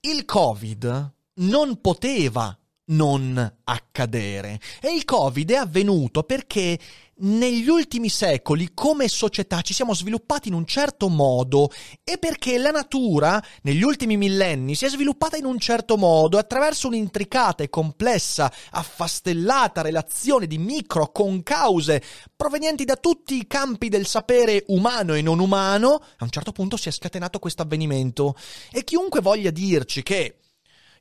Il 0.00 0.24
Covid 0.24 1.18
non 1.40 1.80
poteva 1.80 2.54
non 2.90 3.60
accadere. 3.64 4.60
E 4.80 4.92
il 4.92 5.04
Covid 5.04 5.50
è 5.50 5.56
avvenuto 5.56 6.22
perché 6.24 6.78
negli 7.22 7.68
ultimi 7.68 8.08
secoli 8.08 8.70
come 8.72 9.06
società 9.06 9.60
ci 9.60 9.74
siamo 9.74 9.94
sviluppati 9.94 10.48
in 10.48 10.54
un 10.54 10.64
certo 10.64 11.08
modo 11.08 11.70
e 12.02 12.16
perché 12.16 12.56
la 12.56 12.70
natura 12.70 13.42
negli 13.62 13.82
ultimi 13.82 14.16
millenni 14.16 14.74
si 14.74 14.86
è 14.86 14.88
sviluppata 14.88 15.36
in 15.36 15.44
un 15.44 15.58
certo 15.58 15.98
modo 15.98 16.38
attraverso 16.38 16.88
un'intricata 16.88 17.62
e 17.62 17.68
complessa, 17.68 18.50
affastellata 18.70 19.82
relazione 19.82 20.46
di 20.46 20.56
micro 20.56 21.12
concause 21.12 22.02
provenienti 22.34 22.84
da 22.84 22.96
tutti 22.96 23.36
i 23.36 23.46
campi 23.46 23.88
del 23.88 24.06
sapere 24.06 24.64
umano 24.68 25.14
e 25.14 25.20
non 25.20 25.40
umano, 25.40 26.00
a 26.16 26.24
un 26.24 26.30
certo 26.30 26.52
punto 26.52 26.78
si 26.78 26.88
è 26.88 26.92
scatenato 26.92 27.38
questo 27.38 27.62
avvenimento. 27.62 28.34
E 28.72 28.82
chiunque 28.82 29.20
voglia 29.20 29.50
dirci 29.50 30.02
che 30.02 30.36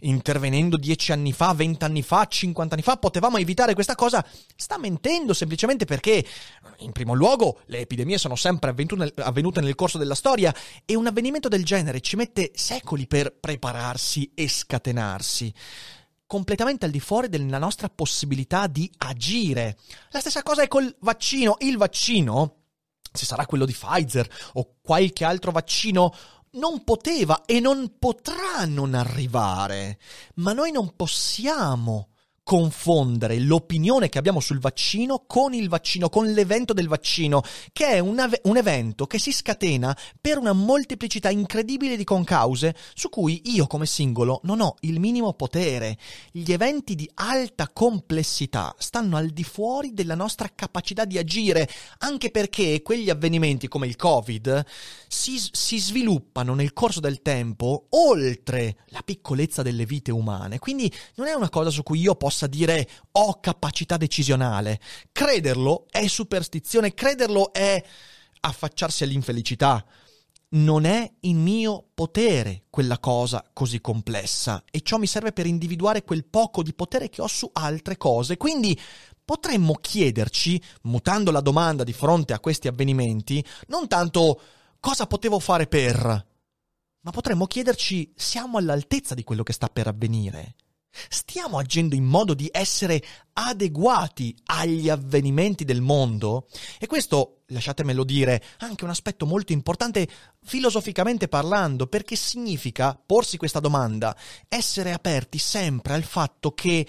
intervenendo 0.01 0.77
dieci 0.77 1.11
anni 1.11 1.33
fa, 1.33 1.53
vent'anni 1.53 2.01
fa, 2.01 2.25
cinquant'anni 2.25 2.81
fa, 2.81 2.97
potevamo 2.97 3.37
evitare 3.37 3.73
questa 3.73 3.95
cosa, 3.95 4.25
sta 4.55 4.77
mentendo 4.77 5.33
semplicemente 5.33 5.85
perché, 5.85 6.25
in 6.79 6.91
primo 6.91 7.13
luogo, 7.13 7.61
le 7.65 7.79
epidemie 7.79 8.17
sono 8.17 8.35
sempre 8.35 8.69
avvenute 9.15 9.61
nel 9.61 9.75
corso 9.75 9.97
della 9.97 10.15
storia 10.15 10.53
e 10.85 10.95
un 10.95 11.07
avvenimento 11.07 11.47
del 11.47 11.65
genere 11.65 12.01
ci 12.01 12.15
mette 12.15 12.51
secoli 12.53 13.07
per 13.07 13.35
prepararsi 13.39 14.31
e 14.33 14.47
scatenarsi 14.47 15.53
completamente 16.29 16.85
al 16.85 16.91
di 16.91 16.99
fuori 16.99 17.27
della 17.27 17.57
nostra 17.57 17.89
possibilità 17.89 18.67
di 18.67 18.89
agire. 18.97 19.77
La 20.11 20.19
stessa 20.19 20.43
cosa 20.43 20.61
è 20.61 20.67
col 20.67 20.95
vaccino. 20.99 21.55
Il 21.61 21.75
vaccino, 21.77 22.57
se 23.11 23.25
sarà 23.25 23.47
quello 23.47 23.65
di 23.65 23.73
Pfizer 23.73 24.29
o 24.53 24.75
qualche 24.79 25.25
altro 25.25 25.51
vaccino, 25.51 26.13
non 26.51 26.83
poteva 26.83 27.43
e 27.45 27.59
non 27.59 27.95
potrà 27.99 28.65
non 28.65 28.93
arrivare, 28.93 29.99
ma 30.35 30.53
noi 30.53 30.71
non 30.71 30.95
possiamo 30.95 32.09
confondere 32.49 33.37
l'opinione 33.37 34.09
che 34.09 34.17
abbiamo 34.17 34.39
sul 34.39 34.57
vaccino 34.57 35.25
con 35.27 35.53
il 35.53 35.69
vaccino, 35.69 36.09
con 36.09 36.25
l'evento 36.31 36.73
del 36.73 36.87
vaccino, 36.87 37.43
che 37.71 37.89
è 37.89 37.99
un, 37.99 38.17
ave- 38.17 38.41
un, 38.45 38.57
evento 38.57 39.05
che 39.05 39.19
si 39.19 39.31
scatena 39.31 39.95
per 40.19 40.39
una 40.39 40.51
molteplicità 40.51 41.29
incredibile 41.29 41.95
di 41.95 42.03
concause 42.03 42.75
su 42.95 43.09
cui 43.09 43.39
io 43.53 43.67
come 43.67 43.85
singolo 43.85 44.39
non 44.45 44.61
ho 44.61 44.77
il 44.79 44.99
minimo 44.99 45.33
potere. 45.33 45.95
Gli 46.31 46.51
eventi 46.51 46.95
di 46.95 47.07
alta 47.13 47.69
complessità 47.71 48.73
stanno 48.79 49.15
al 49.15 49.27
di 49.29 49.43
fuori 49.43 49.93
della 49.93 50.15
nostra 50.15 50.49
capacità 50.55 51.05
di 51.05 51.19
agire, 51.19 51.69
anche 51.99 52.31
perché 52.31 52.81
quegli 52.81 53.11
avvenimenti 53.11 53.67
come 53.67 53.85
il 53.85 53.95
Covid 53.95 54.65
si, 55.07 55.39
si 55.51 55.77
sviluppano 55.77 56.55
nel 56.55 56.73
corso 56.73 56.99
del 56.99 57.21
tempo 57.21 57.85
oltre 57.89 58.85
la 58.87 59.03
piccolezza 59.05 59.61
delle 59.61 59.85
vite 59.85 60.09
umane. 60.11 60.57
Quindi 60.57 60.91
non 61.17 61.27
è 61.27 61.33
una 61.33 61.49
cosa 61.49 61.69
su 61.69 61.83
cui 61.83 61.99
io 61.99 62.15
possa 62.15 62.37
possa 62.39 62.47
dire 62.47 62.87
ho 63.11 63.39
capacità 63.41 63.97
decisionale. 63.97 64.79
Crederlo 65.11 65.87
è 65.89 66.07
superstizione, 66.07 66.93
crederlo 66.93 67.51
è 67.51 67.83
affacciarsi 68.41 69.03
all'infelicità. 69.03 69.85
Non 70.51 70.85
è 70.85 71.11
in 71.21 71.41
mio 71.41 71.89
potere 71.93 72.63
quella 72.69 72.97
cosa 72.97 73.43
così 73.53 73.81
complessa 73.81 74.63
e 74.71 74.81
ciò 74.81 74.97
mi 74.97 75.05
serve 75.05 75.33
per 75.33 75.45
individuare 75.45 76.03
quel 76.03 76.25
poco 76.25 76.63
di 76.63 76.73
potere 76.73 77.09
che 77.09 77.21
ho 77.21 77.27
su 77.27 77.49
altre 77.53 77.97
cose. 77.97 78.37
Quindi 78.37 78.79
potremmo 79.23 79.75
chiederci, 79.75 80.61
mutando 80.83 81.29
la 81.29 81.41
domanda 81.41 81.83
di 81.83 81.93
fronte 81.93 82.33
a 82.33 82.39
questi 82.39 82.67
avvenimenti, 82.67 83.45
non 83.67 83.87
tanto 83.87 84.41
cosa 84.79 85.05
potevo 85.05 85.39
fare 85.39 85.67
per, 85.67 86.25
ma 87.01 87.11
potremmo 87.11 87.45
chiederci 87.45 88.11
siamo 88.15 88.57
all'altezza 88.57 89.13
di 89.13 89.23
quello 89.23 89.43
che 89.43 89.53
sta 89.53 89.67
per 89.67 89.85
avvenire. 89.85 90.55
Stiamo 90.91 91.57
agendo 91.57 91.95
in 91.95 92.03
modo 92.03 92.33
di 92.33 92.49
essere 92.51 93.01
adeguati 93.33 94.35
agli 94.45 94.89
avvenimenti 94.89 95.63
del 95.63 95.81
mondo? 95.81 96.47
E 96.79 96.87
questo, 96.87 97.43
lasciatemelo 97.47 98.03
dire, 98.03 98.35
è 98.35 98.65
anche 98.65 98.83
un 98.83 98.89
aspetto 98.89 99.25
molto 99.25 99.53
importante 99.53 100.07
filosoficamente 100.41 101.27
parlando, 101.27 101.87
perché 101.87 102.15
significa 102.15 102.99
porsi 103.03 103.37
questa 103.37 103.59
domanda, 103.59 104.15
essere 104.47 104.91
aperti 104.91 105.37
sempre 105.37 105.93
al 105.93 106.03
fatto 106.03 106.53
che 106.53 106.85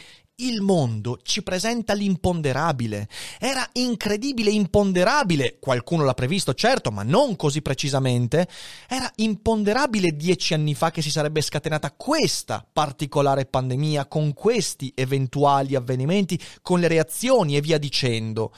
il 0.47 0.61
mondo 0.61 1.19
ci 1.23 1.43
presenta 1.43 1.93
l'imponderabile. 1.93 3.09
Era 3.39 3.67
incredibile 3.73 4.51
imponderabile, 4.51 5.59
qualcuno 5.59 6.05
l'ha 6.05 6.15
previsto 6.15 6.55
certo, 6.55 6.91
ma 6.91 7.03
non 7.03 7.37
così 7.37 7.63
precisamente, 7.63 8.49
era 8.89 9.11
imponderabile 9.17 10.17
dieci 10.17 10.55
anni 10.55 10.75
fa 10.75 10.91
che 10.91 11.03
si 11.03 11.11
sarebbe 11.11 11.41
scatenata 11.41 11.93
questa 11.93 12.67
particolare 12.71 13.47
pandemia 13.47 14.07
con 14.07 14.33
questi 14.33 14.93
eventuali 14.95 15.75
avvenimenti, 15.75 16.41
con 16.63 16.81
le 16.81 16.89
reazioni 16.89 17.57
e 17.57 17.61
via 17.61 17.79
dicendo. 17.79 18.53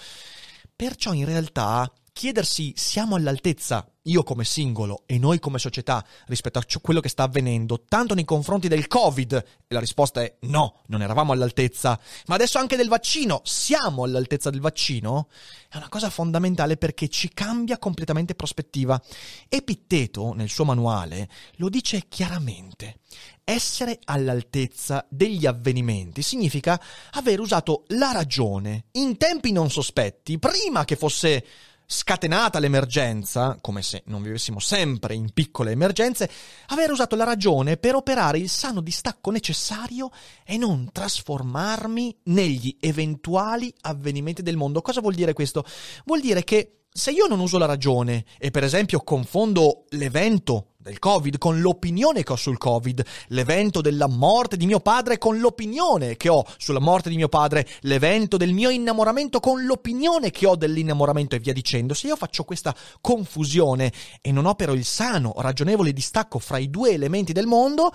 Perciò 0.74 1.12
in 1.12 1.24
realtà 1.24 1.90
chiedersi 2.12 2.74
siamo 2.76 3.16
all'altezza, 3.16 3.86
io 4.02 4.22
come 4.22 4.44
singolo 4.44 5.02
e 5.06 5.18
noi 5.18 5.38
come 5.38 5.58
società, 5.58 6.04
rispetto 6.26 6.58
a 6.58 6.64
quello 6.80 7.00
che 7.00 7.08
sta 7.08 7.22
avvenendo, 7.22 7.84
tanto 7.88 8.14
nei 8.14 8.24
confronti 8.24 8.68
del 8.68 8.86
Covid, 8.86 9.32
e 9.32 9.74
la 9.74 9.80
risposta 9.80 10.22
è 10.22 10.36
no, 10.42 10.82
non 10.86 11.02
eravamo 11.02 11.32
all'altezza, 11.32 11.98
ma 12.26 12.34
adesso 12.34 12.58
anche 12.58 12.76
del 12.76 12.88
vaccino, 12.88 13.40
siamo 13.44 14.04
all'altezza 14.04 14.50
del 14.50 14.60
vaccino, 14.60 15.28
è 15.68 15.76
una 15.76 15.88
cosa 15.88 16.10
fondamentale 16.10 16.76
perché 16.76 17.08
ci 17.08 17.30
cambia 17.32 17.78
completamente 17.78 18.34
prospettiva. 18.34 19.00
Epitteto, 19.48 20.34
nel 20.34 20.50
suo 20.50 20.64
manuale, 20.64 21.28
lo 21.56 21.68
dice 21.68 22.04
chiaramente. 22.08 22.98
Essere 23.44 23.98
all'altezza 24.04 25.04
degli 25.08 25.46
avvenimenti 25.46 26.22
significa 26.22 26.80
aver 27.12 27.40
usato 27.40 27.84
la 27.88 28.12
ragione 28.12 28.84
in 28.92 29.16
tempi 29.16 29.50
non 29.50 29.70
sospetti, 29.70 30.38
prima 30.38 30.84
che 30.84 30.96
fosse 30.96 31.44
scatenata 31.86 32.58
l'emergenza, 32.58 33.58
come 33.60 33.82
se 33.82 34.02
non 34.06 34.22
vivessimo 34.22 34.58
sempre 34.58 35.14
in 35.14 35.32
piccole 35.32 35.72
emergenze, 35.72 36.30
aver 36.68 36.90
usato 36.90 37.16
la 37.16 37.24
ragione 37.24 37.76
per 37.76 37.94
operare 37.94 38.38
il 38.38 38.48
sano 38.48 38.80
distacco 38.80 39.30
necessario 39.30 40.10
e 40.44 40.56
non 40.56 40.88
trasformarmi 40.92 42.16
negli 42.24 42.76
eventuali 42.80 43.72
avvenimenti 43.82 44.42
del 44.42 44.56
mondo. 44.56 44.82
Cosa 44.82 45.00
vuol 45.00 45.14
dire 45.14 45.32
questo? 45.32 45.64
Vuol 46.04 46.20
dire 46.20 46.44
che 46.44 46.78
se 46.94 47.10
io 47.10 47.26
non 47.26 47.40
uso 47.40 47.56
la 47.56 47.66
ragione 47.66 48.24
e 48.38 48.50
per 48.50 48.64
esempio 48.64 49.00
confondo 49.00 49.84
l'evento 49.90 50.71
del 50.82 50.98
Covid 50.98 51.38
con 51.38 51.60
l'opinione 51.60 52.24
che 52.24 52.32
ho 52.32 52.36
sul 52.36 52.58
Covid, 52.58 53.04
l'evento 53.28 53.80
della 53.80 54.08
morte 54.08 54.56
di 54.56 54.66
mio 54.66 54.80
padre 54.80 55.16
con 55.16 55.38
l'opinione 55.38 56.16
che 56.16 56.28
ho 56.28 56.44
sulla 56.58 56.80
morte 56.80 57.08
di 57.08 57.14
mio 57.14 57.28
padre, 57.28 57.66
l'evento 57.82 58.36
del 58.36 58.52
mio 58.52 58.68
innamoramento 58.68 59.38
con 59.38 59.64
l'opinione 59.64 60.30
che 60.30 60.46
ho 60.46 60.56
dell'innamoramento 60.56 61.36
e 61.36 61.38
via 61.38 61.52
dicendo, 61.52 61.94
se 61.94 62.08
io 62.08 62.16
faccio 62.16 62.42
questa 62.42 62.74
confusione 63.00 63.92
e 64.20 64.32
non 64.32 64.46
opero 64.46 64.72
il 64.72 64.84
sano, 64.84 65.32
ragionevole 65.36 65.92
distacco 65.92 66.40
fra 66.40 66.58
i 66.58 66.68
due 66.68 66.90
elementi 66.90 67.32
del 67.32 67.46
mondo, 67.46 67.92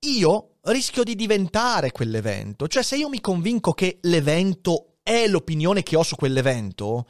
io 0.00 0.56
rischio 0.62 1.02
di 1.02 1.14
diventare 1.14 1.92
quell'evento. 1.92 2.68
Cioè 2.68 2.82
se 2.82 2.96
io 2.96 3.08
mi 3.08 3.20
convinco 3.22 3.72
che 3.72 3.98
l'evento 4.02 4.96
è 5.02 5.26
l'opinione 5.26 5.82
che 5.82 5.96
ho 5.96 6.02
su 6.02 6.14
quell'evento, 6.14 7.06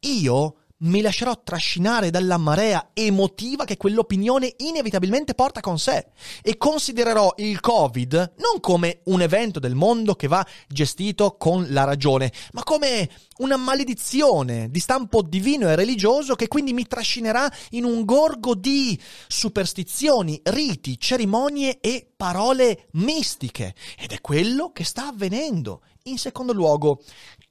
io 0.00 0.54
mi 0.80 1.00
lascerò 1.00 1.42
trascinare 1.42 2.10
dalla 2.10 2.38
marea 2.38 2.90
emotiva 2.92 3.64
che 3.64 3.76
quell'opinione 3.76 4.54
inevitabilmente 4.58 5.34
porta 5.34 5.60
con 5.60 5.78
sé 5.78 6.06
e 6.42 6.56
considererò 6.56 7.34
il 7.38 7.60
Covid 7.60 8.34
non 8.36 8.60
come 8.60 9.00
un 9.04 9.20
evento 9.20 9.60
del 9.60 9.74
mondo 9.74 10.14
che 10.14 10.28
va 10.28 10.46
gestito 10.68 11.36
con 11.36 11.66
la 11.70 11.84
ragione, 11.84 12.32
ma 12.52 12.62
come 12.62 13.08
una 13.38 13.56
maledizione 13.56 14.70
di 14.70 14.80
stampo 14.80 15.22
divino 15.22 15.68
e 15.68 15.76
religioso 15.76 16.34
che 16.34 16.48
quindi 16.48 16.72
mi 16.72 16.86
trascinerà 16.86 17.50
in 17.70 17.84
un 17.84 18.04
gorgo 18.04 18.54
di 18.54 18.98
superstizioni, 19.26 20.40
riti, 20.44 20.98
cerimonie 20.98 21.80
e 21.80 22.10
parole 22.16 22.88
mistiche. 22.92 23.74
Ed 23.98 24.12
è 24.12 24.20
quello 24.20 24.72
che 24.72 24.84
sta 24.84 25.08
avvenendo. 25.08 25.82
In 26.04 26.18
secondo 26.18 26.52
luogo, 26.52 27.02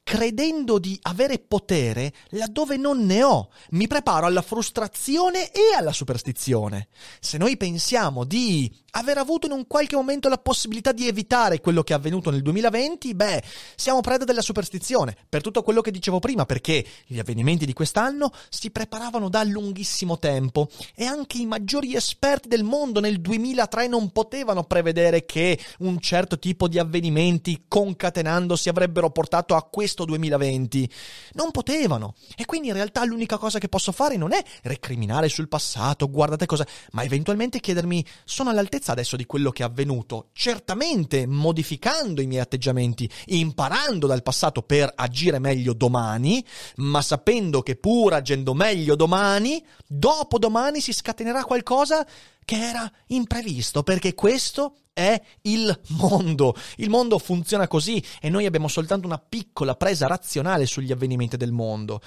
credendo 0.09 0.79
di 0.79 0.97
avere 1.03 1.37
potere 1.37 2.11
laddove 2.29 2.77
non 2.77 3.05
ne 3.05 3.21
ho. 3.21 3.51
Mi 3.69 3.85
preparo 3.85 4.25
alla 4.25 4.41
frustrazione 4.41 5.51
e 5.51 5.75
alla 5.77 5.93
superstizione. 5.93 6.87
Se 7.19 7.37
noi 7.37 7.57
pensiamo 7.57 8.23
di 8.23 8.75
aver 8.91 9.17
avuto 9.17 9.47
in 9.47 9.53
un 9.53 9.67
qualche 9.67 9.95
momento 9.95 10.29
la 10.29 10.37
possibilità 10.37 10.91
di 10.91 11.07
evitare 11.07 11.59
quello 11.59 11.83
che 11.83 11.93
è 11.93 11.95
avvenuto 11.95 12.29
nel 12.29 12.41
2020, 12.41 13.13
beh, 13.13 13.43
siamo 13.75 14.01
preda 14.01 14.23
della 14.23 14.41
superstizione, 14.41 15.15
per 15.27 15.41
tutto 15.41 15.63
quello 15.63 15.81
che 15.81 15.91
dicevo 15.91 16.19
prima, 16.19 16.45
perché 16.45 16.85
gli 17.05 17.19
avvenimenti 17.19 17.65
di 17.65 17.73
quest'anno 17.73 18.31
si 18.49 18.71
preparavano 18.71 19.29
da 19.29 19.43
lunghissimo 19.43 20.17
tempo 20.17 20.69
e 20.95 21.05
anche 21.05 21.37
i 21.37 21.45
maggiori 21.45 21.95
esperti 21.95 22.47
del 22.47 22.63
mondo 22.63 22.99
nel 22.99 23.19
2003 23.19 23.87
non 23.87 24.11
potevano 24.11 24.63
prevedere 24.63 25.25
che 25.25 25.59
un 25.79 25.99
certo 25.99 26.39
tipo 26.39 26.67
di 26.67 26.79
avvenimenti 26.79 27.65
concatenandosi 27.67 28.69
avrebbero 28.69 29.09
portato 29.09 29.55
a 29.55 29.63
questo 29.63 29.87
questo 29.89 30.05
2020. 30.05 30.89
Non 31.33 31.51
potevano. 31.51 32.15
E 32.35 32.45
quindi 32.45 32.67
in 32.67 32.73
realtà 32.73 33.03
l'unica 33.05 33.37
cosa 33.37 33.59
che 33.59 33.67
posso 33.67 33.91
fare 33.91 34.17
non 34.17 34.33
è 34.33 34.43
recriminare 34.63 35.29
sul 35.29 35.47
passato, 35.47 36.09
guardate 36.09 36.45
cosa, 36.45 36.65
ma 36.91 37.03
eventualmente 37.03 37.59
chiedermi 37.59 38.05
sono 38.23 38.49
all'altezza 38.49 38.78
adesso 38.87 39.15
di 39.15 39.25
quello 39.25 39.51
che 39.51 39.63
è 39.63 39.65
avvenuto, 39.65 40.29
certamente 40.33 41.25
modificando 41.27 42.21
i 42.21 42.27
miei 42.27 42.41
atteggiamenti, 42.41 43.09
imparando 43.27 44.07
dal 44.07 44.23
passato 44.23 44.61
per 44.61 44.91
agire 44.95 45.39
meglio 45.39 45.73
domani, 45.73 46.43
ma 46.77 47.01
sapendo 47.01 47.61
che 47.61 47.75
pur 47.75 48.13
agendo 48.13 48.53
meglio 48.53 48.95
domani, 48.95 49.63
dopo 49.87 50.37
domani 50.39 50.81
si 50.81 50.93
scatenerà 50.93 51.43
qualcosa 51.43 52.05
che 52.45 52.55
era 52.55 52.91
imprevisto, 53.07 53.83
perché 53.83 54.15
questo 54.15 54.75
è 54.93 55.21
il 55.43 55.79
mondo. 55.89 56.55
Il 56.77 56.89
mondo 56.89 57.19
funziona 57.19 57.67
così 57.67 58.03
e 58.19 58.29
noi 58.29 58.45
abbiamo 58.45 58.67
soltanto 58.67 59.07
una 59.07 59.19
piccola 59.19 59.75
presa 59.75 60.07
razionale 60.07 60.65
sugli 60.65 60.91
avvenimenti 60.91 61.37
del 61.37 61.51
mondo. 61.51 62.01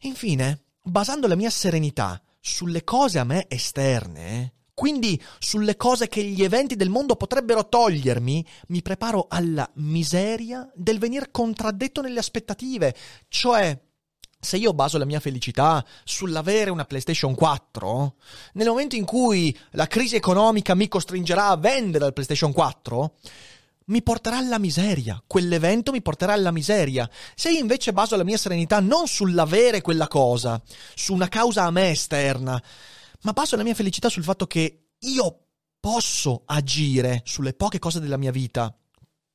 Infine, 0.00 0.64
basando 0.82 1.26
la 1.26 1.36
mia 1.36 1.50
serenità 1.50 2.20
sulle 2.40 2.84
cose 2.84 3.18
a 3.18 3.24
me 3.24 3.46
esterne, 3.48 4.52
quindi 4.76 5.18
sulle 5.38 5.74
cose 5.78 6.06
che 6.06 6.22
gli 6.22 6.44
eventi 6.44 6.76
del 6.76 6.90
mondo 6.90 7.16
potrebbero 7.16 7.66
togliermi, 7.66 8.46
mi 8.68 8.82
preparo 8.82 9.24
alla 9.26 9.66
miseria 9.76 10.70
del 10.74 10.98
venir 10.98 11.30
contraddetto 11.30 12.02
nelle 12.02 12.18
aspettative, 12.18 12.94
cioè 13.28 13.80
se 14.38 14.58
io 14.58 14.74
baso 14.74 14.98
la 14.98 15.06
mia 15.06 15.18
felicità 15.18 15.82
sull'avere 16.04 16.68
una 16.68 16.84
PlayStation 16.84 17.34
4, 17.34 18.16
nel 18.52 18.68
momento 18.68 18.96
in 18.96 19.06
cui 19.06 19.58
la 19.70 19.86
crisi 19.86 20.14
economica 20.14 20.74
mi 20.74 20.88
costringerà 20.88 21.46
a 21.46 21.56
vendere 21.56 22.04
la 22.04 22.12
PlayStation 22.12 22.52
4, 22.52 23.14
mi 23.86 24.02
porterà 24.02 24.36
alla 24.36 24.58
miseria, 24.58 25.22
quell'evento 25.26 25.90
mi 25.90 26.02
porterà 26.02 26.34
alla 26.34 26.50
miseria. 26.50 27.08
Se 27.34 27.50
io 27.50 27.60
invece 27.60 27.94
baso 27.94 28.14
la 28.14 28.24
mia 28.24 28.36
serenità 28.36 28.80
non 28.80 29.06
sull'avere 29.06 29.80
quella 29.80 30.06
cosa, 30.06 30.60
su 30.94 31.14
una 31.14 31.28
causa 31.28 31.64
a 31.64 31.70
me 31.70 31.88
esterna, 31.88 32.62
ma 33.22 33.32
baso 33.32 33.56
la 33.56 33.62
mia 33.62 33.74
felicità 33.74 34.08
sul 34.08 34.24
fatto 34.24 34.46
che 34.46 34.88
io 34.98 35.40
posso 35.80 36.42
agire 36.46 37.22
sulle 37.24 37.54
poche 37.54 37.78
cose 37.78 38.00
della 38.00 38.16
mia 38.16 38.32
vita 38.32 38.74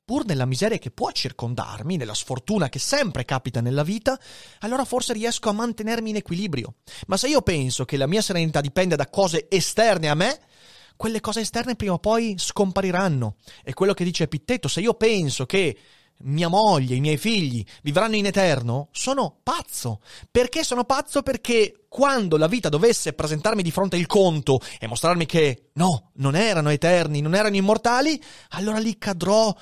pur 0.04 0.24
nella 0.26 0.46
miseria 0.46 0.78
che 0.78 0.90
può 0.90 1.10
circondarmi, 1.10 1.96
nella 1.96 2.14
sfortuna 2.14 2.68
che 2.68 2.78
sempre 2.78 3.24
capita 3.24 3.60
nella 3.60 3.82
vita, 3.82 4.18
allora 4.58 4.84
forse 4.84 5.12
riesco 5.12 5.48
a 5.48 5.52
mantenermi 5.52 6.10
in 6.10 6.16
equilibrio. 6.16 6.74
Ma 7.06 7.16
se 7.16 7.28
io 7.28 7.40
penso 7.40 7.84
che 7.84 7.96
la 7.96 8.06
mia 8.06 8.20
serenità 8.20 8.60
dipende 8.60 8.96
da 8.96 9.08
cose 9.08 9.46
esterne 9.48 10.08
a 10.08 10.14
me, 10.14 10.40
quelle 10.96 11.20
cose 11.20 11.40
esterne 11.40 11.76
prima 11.76 11.94
o 11.94 11.98
poi 11.98 12.34
scompariranno. 12.36 13.36
È 13.62 13.72
quello 13.72 13.94
che 13.94 14.04
dice 14.04 14.24
Epitteto, 14.24 14.68
se 14.68 14.80
io 14.80 14.94
penso 14.94 15.46
che 15.46 15.78
mia 16.24 16.48
moglie, 16.48 16.94
i 16.94 17.00
miei 17.00 17.16
figli 17.16 17.64
vivranno 17.82 18.16
in 18.16 18.26
eterno, 18.26 18.88
sono 18.92 19.38
pazzo. 19.42 20.00
Perché 20.30 20.62
sono 20.64 20.84
pazzo? 20.84 21.22
Perché 21.22 21.86
quando 21.88 22.36
la 22.36 22.46
vita 22.46 22.68
dovesse 22.68 23.12
presentarmi 23.12 23.62
di 23.62 23.70
fronte 23.70 23.96
il 23.96 24.06
conto 24.06 24.60
e 24.78 24.86
mostrarmi 24.86 25.26
che 25.26 25.70
no, 25.74 26.10
non 26.14 26.34
erano 26.34 26.70
eterni, 26.70 27.20
non 27.20 27.34
erano 27.34 27.56
immortali, 27.56 28.20
allora 28.50 28.78
lì 28.78 28.96
cadrò 28.98 29.54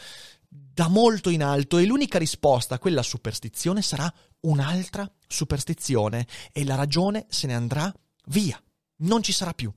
da 0.48 0.88
molto 0.88 1.30
in 1.30 1.42
alto 1.42 1.78
e 1.78 1.84
l'unica 1.84 2.18
risposta 2.18 2.76
a 2.76 2.78
quella 2.78 3.02
superstizione 3.02 3.82
sarà 3.82 4.12
un'altra 4.40 5.10
superstizione 5.26 6.26
e 6.52 6.64
la 6.64 6.74
ragione 6.74 7.26
se 7.28 7.46
ne 7.46 7.54
andrà 7.54 7.92
via, 8.26 8.60
non 8.98 9.22
ci 9.22 9.32
sarà 9.32 9.52
più. 9.52 9.72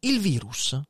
Il 0.00 0.20
virus 0.20 0.80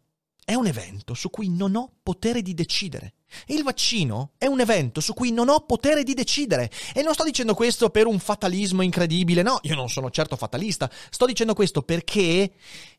è 0.45 0.55
un 0.55 0.67
evento 0.67 1.15
su 1.15 1.31
cui 1.31 1.49
non 1.49 1.77
ho 1.77 1.93
potere 2.03 2.43
di 2.43 2.55
decidere. 2.55 3.15
Il 3.47 3.63
vaccino 3.63 4.33
è 4.39 4.47
un 4.47 4.61
evento 4.61 5.01
su 5.01 5.15
cui 5.15 5.33
non 5.33 5.49
ho 5.49 5.61
potere 5.61 6.03
di 6.03 6.15
decidere. 6.15 6.71
E 6.95 7.03
non 7.03 7.15
sto 7.15 7.25
dicendo 7.25 7.55
questo 7.55 7.91
per 7.91 8.07
un 8.07 8.19
fatalismo 8.19 8.83
incredibile, 8.83 9.43
no, 9.43 9.59
io 9.63 9.75
non 9.75 9.89
sono 9.89 10.11
certo 10.11 10.37
fatalista. 10.37 10.91
Sto 11.11 11.27
dicendo 11.27 11.55
questo 11.55 11.83
perché 11.83 12.53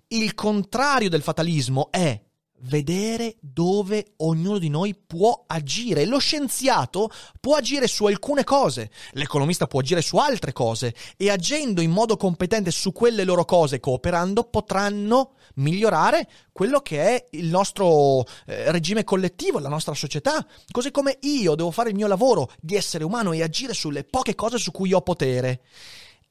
il 0.07 0.33
contrario 0.33 1.09
del 1.09 1.21
fatalismo 1.21 1.89
è 1.91 2.19
vedere 2.63 3.35
dove 3.39 4.13
ognuno 4.17 4.57
di 4.57 4.69
noi 4.69 4.95
può 4.95 5.43
agire. 5.47 6.05
Lo 6.05 6.19
scienziato 6.19 7.09
può 7.39 7.55
agire 7.55 7.87
su 7.87 8.05
alcune 8.05 8.43
cose, 8.43 8.91
l'economista 9.11 9.67
può 9.67 9.79
agire 9.79 10.01
su 10.01 10.17
altre 10.17 10.53
cose 10.53 10.93
e 11.17 11.29
agendo 11.29 11.81
in 11.81 11.91
modo 11.91 12.17
competente 12.17 12.71
su 12.71 12.91
quelle 12.91 13.23
loro 13.23 13.45
cose, 13.45 13.79
cooperando, 13.79 14.43
potranno 14.43 15.33
migliorare 15.55 16.27
quello 16.51 16.79
che 16.81 17.01
è 17.01 17.25
il 17.31 17.47
nostro 17.47 18.25
eh, 18.45 18.71
regime 18.71 19.03
collettivo, 19.03 19.59
la 19.59 19.69
nostra 19.69 19.93
società. 19.93 20.45
Così 20.71 20.91
come 20.91 21.17
io 21.21 21.55
devo 21.55 21.71
fare 21.71 21.89
il 21.89 21.95
mio 21.95 22.07
lavoro 22.07 22.51
di 22.59 22.75
essere 22.75 23.03
umano 23.03 23.31
e 23.33 23.43
agire 23.43 23.73
sulle 23.73 24.03
poche 24.03 24.35
cose 24.35 24.57
su 24.57 24.71
cui 24.71 24.93
ho 24.93 25.01
potere. 25.01 25.61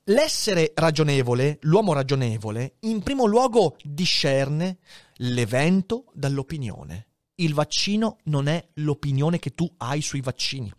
L'essere 0.06 0.72
ragionevole, 0.74 1.58
l'uomo 1.60 1.92
ragionevole, 1.92 2.74
in 2.80 3.02
primo 3.02 3.24
luogo 3.24 3.76
discerne 3.84 4.78
l'evento 5.22 6.06
dall'opinione. 6.14 7.08
Il 7.36 7.54
vaccino 7.54 8.18
non 8.24 8.48
è 8.48 8.68
l'opinione 8.74 9.38
che 9.38 9.54
tu 9.54 9.72
hai 9.78 10.00
sui 10.02 10.20
vaccini. 10.20 10.72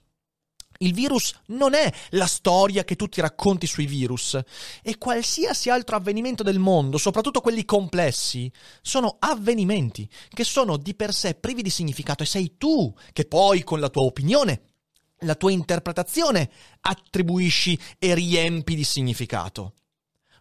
Il 0.79 0.93
virus 0.93 1.33
non 1.47 1.73
è 1.75 1.91
la 2.11 2.25
storia 2.25 2.83
che 2.83 2.95
tu 2.95 3.07
ti 3.07 3.21
racconti 3.21 3.67
sui 3.67 3.85
virus 3.85 4.37
e 4.81 4.97
qualsiasi 4.97 5.69
altro 5.69 5.95
avvenimento 5.95 6.43
del 6.43 6.59
mondo, 6.59 6.97
soprattutto 6.97 7.41
quelli 7.41 7.63
complessi, 7.63 8.51
sono 8.81 9.15
avvenimenti 9.19 10.09
che 10.29 10.43
sono 10.43 10.77
di 10.77 10.93
per 10.95 11.13
sé 11.13 11.35
privi 11.35 11.61
di 11.61 11.69
significato 11.69 12.23
e 12.23 12.25
sei 12.25 12.57
tu 12.57 12.93
che 13.13 13.25
poi 13.25 13.63
con 13.63 13.79
la 13.79 13.89
tua 13.89 14.03
opinione 14.03 14.63
la 15.19 15.35
tua 15.35 15.51
interpretazione 15.51 16.49
attribuisci 16.81 17.79
e 17.97 18.13
riempi 18.13 18.75
di 18.75 18.83
significato. 18.83 19.75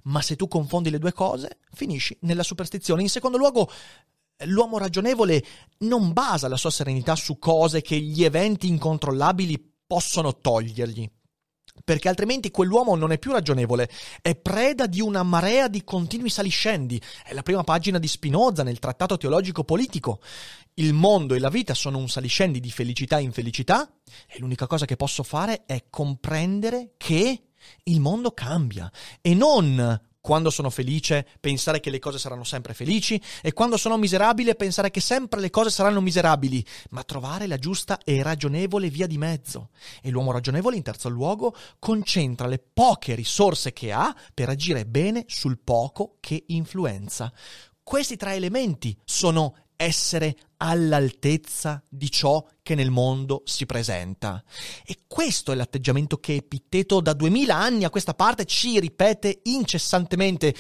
Ma 0.05 0.21
se 0.21 0.37
tu 0.37 0.49
confondi 0.49 0.91
le 0.91 0.99
due 0.99 1.13
cose, 1.13 1.59
finisci 1.73 2.17
nella 2.23 2.43
superstizione. 2.43 3.03
In 3.03 3.09
secondo 3.09 3.37
luogo, 3.37 3.71
l'uomo 4.47 4.79
ragionevole 4.79 5.45
non 5.79 6.13
basa 6.13 6.49
la 6.49 6.57
sua 6.57 6.71
serenità 6.71 7.15
su 7.15 7.39
cose 7.39 7.83
che 7.83 7.99
gli 7.99 8.25
eventi 8.25 8.67
incontrollabili 8.67 9.75
possono 9.87 10.37
togliergli. 10.39 11.09
perché 11.85 12.09
altrimenti 12.09 12.51
quell'uomo 12.51 12.95
non 12.97 13.13
è 13.13 13.19
più 13.19 13.33
ragionevole, 13.33 13.89
è 14.21 14.37
preda 14.37 14.87
di 14.87 15.01
una 15.01 15.23
marea 15.23 15.69
di 15.69 15.83
continui 15.85 16.29
saliscendi. 16.29 17.01
È 17.25 17.33
la 17.33 17.43
prima 17.43 17.65
pagina 17.65 17.99
di 17.99 18.07
Spinoza 18.07 18.63
nel 18.63 18.79
trattato 18.79 19.17
teologico 19.17 19.65
politico. 19.65 20.21
Il 20.75 20.93
mondo 20.93 21.35
e 21.35 21.39
la 21.39 21.49
vita 21.49 21.75
sono 21.75 21.99
un 21.99 22.09
saliscendi 22.09 22.61
di 22.61 22.71
felicità 22.71 23.19
e 23.19 23.23
infelicità 23.23 23.91
e 24.29 24.39
l'unica 24.39 24.67
cosa 24.67 24.85
che 24.85 24.97
posso 24.97 25.23
fare 25.23 25.65
è 25.65 25.85
comprendere 25.89 26.93
che 26.97 27.52
il 27.85 28.01
mondo 28.01 28.33
cambia 28.33 28.91
e 29.21 29.35
non 29.35 30.01
quando 30.23 30.51
sono 30.51 30.71
felice 30.71 31.27
pensare 31.41 31.81
che 31.81 31.91
le 31.91 31.99
cose 31.99 32.17
saranno 32.17 32.45
sempre 32.45 32.75
felici 32.75 33.21
e 33.43 33.53
quando 33.53 33.77
sono 33.77 33.99
miserabile 33.99 34.55
pensare 34.55 34.91
che 34.91 35.01
sempre 35.01 35.41
le 35.41 35.51
cose 35.51 35.69
saranno 35.69 36.01
miserabili, 36.01 36.65
ma 36.91 37.03
trovare 37.03 37.49
la 37.49 37.59
giusta 37.59 37.99
e 38.05 38.23
ragionevole 38.23 38.89
via 38.89 39.09
di 39.09 39.19
mezzo. 39.19 39.71
E 40.01 40.11
l'uomo 40.11 40.31
ragionevole, 40.31 40.77
in 40.77 40.83
terzo 40.83 41.09
luogo, 41.09 41.55
concentra 41.81 42.47
le 42.47 42.63
poche 42.73 43.17
risorse 43.17 43.73
che 43.73 43.93
ha 43.93 44.15
per 44.33 44.49
agire 44.49 44.87
bene 44.87 45.25
sul 45.27 45.59
poco 45.59 46.19
che 46.21 46.45
influenza. 46.47 47.33
Questi 47.83 48.17
tre 48.17 48.35
elementi 48.35 48.97
sono 49.05 49.57
essere 49.75 50.37
all'altezza 50.63 51.83
di 51.89 52.11
ciò 52.11 52.45
che 52.63 52.77
nel 52.77 52.91
mondo 52.91 53.43
si 53.45 53.67
presenta. 53.67 54.43
E 54.87 55.01
questo 55.09 55.51
è 55.51 55.55
l'atteggiamento 55.57 56.19
che 56.19 56.35
Epitteto 56.35 57.01
da 57.01 57.13
duemila 57.13 57.57
anni 57.57 57.85
a 57.85 57.91
questa 57.91 58.15
parte 58.15 58.45
ci 58.45 58.79
ripete 58.79 59.41
incessantemente 59.45 60.55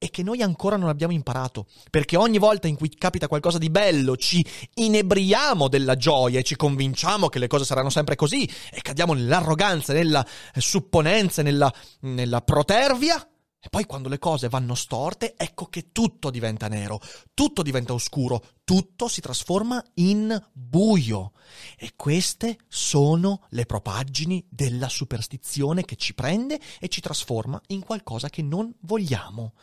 e 0.00 0.10
che 0.10 0.22
noi 0.22 0.42
ancora 0.42 0.76
non 0.76 0.88
abbiamo 0.88 1.12
imparato, 1.12 1.66
perché 1.90 2.16
ogni 2.16 2.38
volta 2.38 2.68
in 2.68 2.76
cui 2.76 2.88
capita 2.90 3.26
qualcosa 3.26 3.58
di 3.58 3.68
bello 3.68 4.16
ci 4.16 4.44
inebriamo 4.74 5.66
della 5.66 5.96
gioia 5.96 6.38
e 6.38 6.44
ci 6.44 6.54
convinciamo 6.54 7.28
che 7.28 7.40
le 7.40 7.48
cose 7.48 7.64
saranno 7.64 7.90
sempre 7.90 8.14
così 8.14 8.48
e 8.70 8.80
cadiamo 8.80 9.14
nell'arroganza, 9.14 9.92
nella 9.92 10.24
supponenza, 10.56 11.42
nella, 11.42 11.72
nella 12.02 12.40
protervia 12.42 13.28
e 13.60 13.68
poi 13.70 13.86
quando 13.86 14.08
le 14.08 14.20
cose 14.20 14.48
vanno 14.48 14.76
storte, 14.76 15.34
ecco 15.36 15.66
che 15.66 15.90
tutto 15.90 16.30
diventa 16.30 16.68
nero, 16.68 17.00
tutto 17.34 17.62
diventa 17.62 17.92
oscuro, 17.92 18.42
tutto 18.62 19.08
si 19.08 19.20
trasforma 19.20 19.82
in 19.94 20.40
buio. 20.52 21.32
E 21.76 21.94
queste 21.96 22.58
sono 22.68 23.46
le 23.50 23.66
propaggini 23.66 24.46
della 24.48 24.88
superstizione 24.88 25.84
che 25.84 25.96
ci 25.96 26.14
prende 26.14 26.60
e 26.78 26.88
ci 26.88 27.00
trasforma 27.00 27.60
in 27.68 27.80
qualcosa 27.80 28.30
che 28.30 28.42
non 28.42 28.72
vogliamo. 28.82 29.54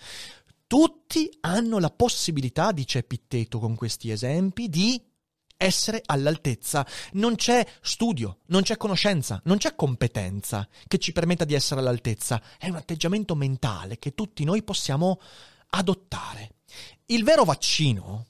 Tutti 0.68 1.30
hanno 1.42 1.80
la 1.80 1.90
possibilità, 1.90 2.74
dice 2.74 3.00
Epitteto 3.00 3.60
con 3.60 3.76
questi 3.76 4.12
esempi, 4.12 4.68
di 4.68 5.02
essere 5.58 6.02
all'altezza. 6.06 6.86
Non 7.14 7.36
c'è 7.36 7.66
studio, 7.82 8.40
non 8.48 8.64
c'è 8.64 8.78
conoscenza, 8.78 9.40
non 9.46 9.58
c'è 9.58 9.76
competenza 9.76 10.68
che 10.88 10.98
ci 10.98 11.12
permetta 11.12 11.46
di 11.46 11.54
essere 11.54 11.80
all'altezza. 11.80 12.42
È 12.58 12.68
un 12.68 12.76
atteggiamento 12.76 13.36
mentale 13.36 13.98
che 13.98 14.14
tutti 14.14 14.44
noi 14.44 14.64
possiamo 14.64 15.20
adottare. 15.70 16.52
Il 17.08 17.24
vero 17.24 17.44
vaccino 17.44 18.26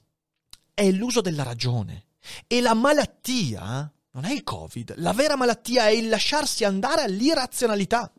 è 0.74 0.90
l'uso 0.90 1.20
della 1.20 1.42
ragione 1.42 2.08
e 2.46 2.60
la 2.60 2.74
malattia 2.74 3.90
non 4.12 4.24
è 4.24 4.32
il 4.32 4.44
Covid, 4.44 4.94
la 4.96 5.12
vera 5.12 5.36
malattia 5.36 5.86
è 5.86 5.90
il 5.90 6.08
lasciarsi 6.08 6.64
andare 6.64 7.02
all'irrazionalità. 7.02 8.10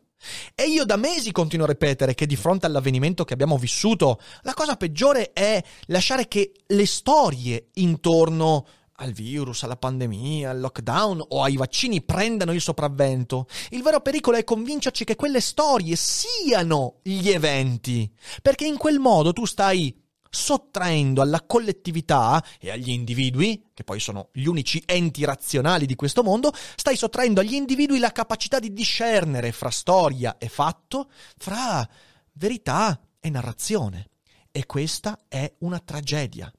E 0.54 0.64
io 0.64 0.84
da 0.84 0.96
mesi 0.96 1.30
continuo 1.30 1.64
a 1.66 1.68
ripetere 1.68 2.14
che 2.14 2.26
di 2.26 2.36
fronte 2.36 2.66
all'avvenimento 2.66 3.24
che 3.24 3.34
abbiamo 3.34 3.56
vissuto, 3.56 4.20
la 4.42 4.54
cosa 4.54 4.76
peggiore 4.76 5.32
è 5.32 5.62
lasciare 5.86 6.26
che 6.26 6.52
le 6.66 6.86
storie 6.86 7.68
intorno 7.74 8.66
al 9.00 9.12
virus, 9.12 9.62
alla 9.62 9.76
pandemia, 9.76 10.50
al 10.50 10.60
lockdown 10.60 11.24
o 11.28 11.42
ai 11.42 11.56
vaccini 11.56 12.02
prendano 12.02 12.52
il 12.52 12.60
sopravvento. 12.60 13.46
Il 13.70 13.82
vero 13.82 14.00
pericolo 14.00 14.36
è 14.36 14.44
convincerci 14.44 15.04
che 15.04 15.16
quelle 15.16 15.40
storie 15.40 15.96
siano 15.96 17.00
gli 17.02 17.28
eventi, 17.28 18.10
perché 18.42 18.66
in 18.66 18.76
quel 18.76 18.98
modo 18.98 19.32
tu 19.32 19.44
stai 19.44 20.06
sottraendo 20.30 21.22
alla 21.22 21.42
collettività 21.42 22.44
e 22.60 22.70
agli 22.70 22.90
individui, 22.90 23.70
che 23.72 23.84
poi 23.84 24.00
sono 24.00 24.28
gli 24.32 24.44
unici 24.44 24.82
enti 24.84 25.24
razionali 25.24 25.86
di 25.86 25.94
questo 25.94 26.22
mondo, 26.22 26.52
stai 26.76 26.96
sottraendo 26.96 27.40
agli 27.40 27.54
individui 27.54 27.98
la 27.98 28.12
capacità 28.12 28.58
di 28.58 28.72
discernere 28.72 29.52
fra 29.52 29.70
storia 29.70 30.36
e 30.38 30.48
fatto, 30.48 31.08
fra 31.38 31.88
verità 32.32 33.00
e 33.20 33.30
narrazione. 33.30 34.10
E 34.50 34.66
questa 34.66 35.20
è 35.28 35.50
una 35.60 35.78
tragedia. 35.78 36.52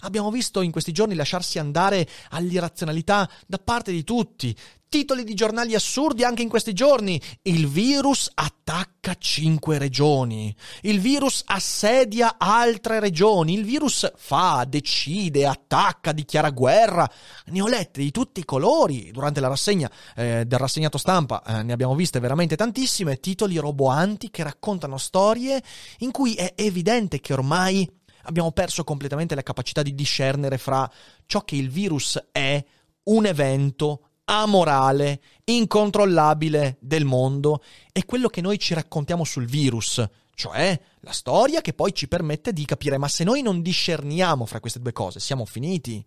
Abbiamo 0.00 0.30
visto 0.30 0.60
in 0.60 0.70
questi 0.70 0.92
giorni 0.92 1.14
lasciarsi 1.14 1.58
andare 1.58 2.08
all'irrazionalità 2.30 3.28
da 3.46 3.58
parte 3.58 3.92
di 3.92 4.04
tutti. 4.04 4.56
Titoli 4.92 5.24
di 5.24 5.32
giornali 5.32 5.74
assurdi 5.74 6.22
anche 6.22 6.42
in 6.42 6.50
questi 6.50 6.74
giorni. 6.74 7.18
Il 7.44 7.66
virus 7.66 8.30
attacca 8.34 9.14
cinque 9.18 9.78
regioni. 9.78 10.54
Il 10.82 11.00
virus 11.00 11.42
assedia 11.46 12.34
altre 12.36 13.00
regioni. 13.00 13.54
Il 13.54 13.64
virus 13.64 14.12
fa, 14.14 14.66
decide, 14.68 15.46
attacca, 15.46 16.12
dichiara 16.12 16.50
guerra. 16.50 17.10
Ne 17.46 17.62
ho 17.62 17.68
lette 17.68 18.02
di 18.02 18.10
tutti 18.10 18.40
i 18.40 18.44
colori. 18.44 19.10
Durante 19.12 19.40
la 19.40 19.48
rassegna 19.48 19.90
eh, 20.14 20.44
del 20.44 20.58
rassegnato 20.58 20.98
stampa 20.98 21.42
eh, 21.42 21.62
ne 21.62 21.72
abbiamo 21.72 21.94
viste 21.94 22.20
veramente 22.20 22.54
tantissime. 22.54 23.18
Titoli 23.18 23.56
roboanti 23.56 24.28
che 24.28 24.42
raccontano 24.42 24.98
storie 24.98 25.62
in 26.00 26.10
cui 26.10 26.34
è 26.34 26.52
evidente 26.54 27.18
che 27.18 27.32
ormai 27.32 27.88
abbiamo 28.24 28.52
perso 28.52 28.84
completamente 28.84 29.34
la 29.34 29.42
capacità 29.42 29.82
di 29.82 29.94
discernere 29.94 30.58
fra 30.58 30.90
ciò 31.26 31.42
che 31.44 31.56
il 31.56 31.70
virus 31.70 32.22
è, 32.32 32.64
un 33.04 33.26
evento 33.26 34.08
amorale, 34.24 35.20
incontrollabile 35.44 36.76
del 36.80 37.04
mondo 37.04 37.62
e 37.92 38.04
quello 38.04 38.28
che 38.28 38.40
noi 38.40 38.58
ci 38.58 38.74
raccontiamo 38.74 39.24
sul 39.24 39.46
virus, 39.46 40.04
cioè 40.34 40.78
la 41.04 41.12
storia 41.12 41.60
che 41.62 41.72
poi 41.72 41.92
ci 41.92 42.06
permette 42.06 42.52
di 42.52 42.64
capire, 42.64 42.96
ma 42.96 43.08
se 43.08 43.24
noi 43.24 43.42
non 43.42 43.60
discerniamo 43.60 44.46
fra 44.46 44.60
queste 44.60 44.78
due 44.78 44.92
cose, 44.92 45.18
siamo 45.18 45.44
finiti. 45.44 46.04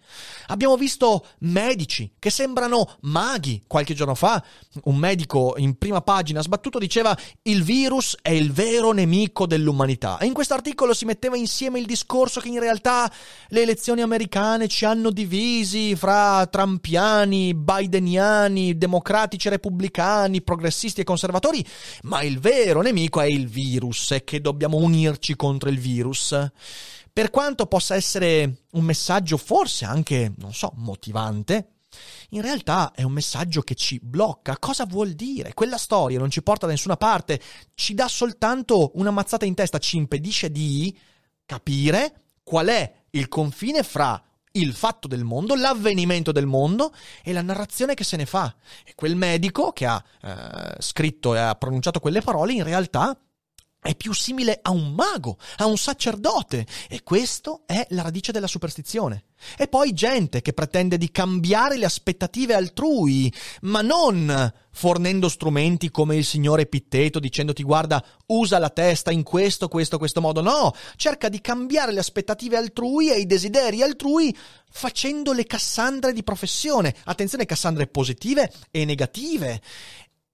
Abbiamo 0.47 0.77
visto 0.77 1.25
medici 1.39 2.13
che 2.17 2.29
sembrano 2.29 2.95
maghi. 3.01 3.63
Qualche 3.67 3.93
giorno 3.93 4.15
fa 4.15 4.41
un 4.83 4.95
medico 4.95 5.55
in 5.57 5.77
prima 5.77 6.01
pagina 6.01 6.41
sbattuto 6.41 6.79
diceva 6.79 7.17
il 7.43 7.63
virus 7.63 8.17
è 8.21 8.29
il 8.29 8.53
vero 8.53 8.93
nemico 8.93 9.45
dell'umanità. 9.45 10.17
E 10.17 10.27
in 10.27 10.33
questo 10.33 10.53
articolo 10.53 10.93
si 10.93 11.03
metteva 11.03 11.35
insieme 11.35 11.79
il 11.79 11.85
discorso 11.85 12.39
che 12.39 12.47
in 12.47 12.59
realtà 12.59 13.11
le 13.49 13.63
elezioni 13.63 13.99
americane 13.99 14.69
ci 14.69 14.85
hanno 14.85 15.09
divisi 15.09 15.93
fra 15.97 16.47
trampiani, 16.47 17.53
bideniani, 17.53 18.77
democratici, 18.77 19.49
repubblicani, 19.49 20.41
progressisti 20.41 21.01
e 21.01 21.03
conservatori, 21.03 21.65
ma 22.03 22.21
il 22.21 22.39
vero 22.39 22.81
nemico 22.81 23.19
è 23.19 23.25
il 23.25 23.47
virus 23.49 24.11
e 24.11 24.23
che 24.23 24.39
dobbiamo 24.39 24.83
unirci 24.85 25.35
contro 25.35 25.69
il 25.69 25.79
virus. 25.79 26.51
Per 27.11 27.29
quanto 27.29 27.65
possa 27.65 27.95
essere 27.95 28.63
un 28.71 28.83
messaggio 28.83 29.37
forse 29.37 29.85
anche, 29.85 30.33
non 30.37 30.53
so, 30.53 30.71
motivante, 30.75 31.75
in 32.29 32.41
realtà 32.41 32.91
è 32.93 33.03
un 33.03 33.13
messaggio 33.13 33.61
che 33.61 33.75
ci 33.75 33.99
blocca. 34.01 34.57
Cosa 34.57 34.85
vuol 34.85 35.11
dire? 35.11 35.53
Quella 35.53 35.77
storia 35.77 36.19
non 36.19 36.29
ci 36.29 36.43
porta 36.43 36.65
da 36.65 36.73
nessuna 36.73 36.97
parte, 36.97 37.39
ci 37.73 37.93
dà 37.93 38.07
soltanto 38.07 38.91
una 38.95 39.11
mazzata 39.11 39.45
in 39.45 39.53
testa, 39.53 39.77
ci 39.77 39.97
impedisce 39.97 40.51
di 40.51 40.97
capire 41.45 42.23
qual 42.43 42.67
è 42.67 42.93
il 43.11 43.27
confine 43.27 43.83
fra 43.83 44.21
il 44.51 44.73
fatto 44.73 45.07
del 45.07 45.23
mondo, 45.23 45.55
l'avvenimento 45.55 46.31
del 46.31 46.45
mondo 46.45 46.93
e 47.23 47.33
la 47.33 47.41
narrazione 47.41 47.93
che 47.93 48.03
se 48.03 48.17
ne 48.17 48.25
fa. 48.25 48.53
E 48.85 48.93
quel 48.95 49.15
medico 49.15 49.71
che 49.71 49.85
ha 49.85 50.03
eh, 50.21 50.75
scritto 50.79 51.35
e 51.35 51.39
ha 51.39 51.55
pronunciato 51.55 51.99
quelle 51.99 52.21
parole 52.21 52.53
in 52.53 52.63
realtà 52.63 53.17
è 53.85 53.93
più 53.93 54.15
simile 54.15 54.57
a 54.63 54.71
un 54.71 54.93
mago, 54.93 55.37
a 55.57 55.67
un 55.67 55.77
sacerdote, 55.77 56.65
e 56.89 57.03
questo 57.03 57.61
è 57.67 57.85
la 57.91 58.01
radice 58.01 58.31
della 58.31 58.47
superstizione. 58.47 59.25
E 59.55 59.67
poi 59.67 59.93
gente 59.93 60.41
che 60.41 60.53
pretende 60.53 60.97
di 60.97 61.11
cambiare 61.11 61.77
le 61.77 61.85
aspettative 61.85 62.55
altrui, 62.55 63.31
ma 63.61 63.81
non 63.81 64.51
fornendo 64.71 65.29
strumenti 65.29 65.91
come 65.91 66.15
il 66.15 66.25
signore 66.25 66.65
Pitteto 66.65 67.19
dicendoti 67.19 67.61
guarda, 67.61 68.03
usa 68.27 68.57
la 68.57 68.71
testa 68.71 69.11
in 69.11 69.21
questo, 69.21 69.67
questo, 69.67 69.99
questo 69.99 70.19
modo. 70.19 70.41
No, 70.41 70.73
cerca 70.95 71.29
di 71.29 71.39
cambiare 71.39 71.91
le 71.91 71.99
aspettative 71.99 72.57
altrui 72.57 73.11
e 73.11 73.19
i 73.19 73.27
desideri 73.27 73.83
altrui 73.83 74.35
facendo 74.67 75.31
le 75.31 75.45
Cassandre 75.45 76.11
di 76.11 76.23
professione. 76.23 76.95
Attenzione, 77.03 77.45
Cassandre 77.45 77.85
positive 77.85 78.51
e 78.71 78.83
negative. 78.83 79.61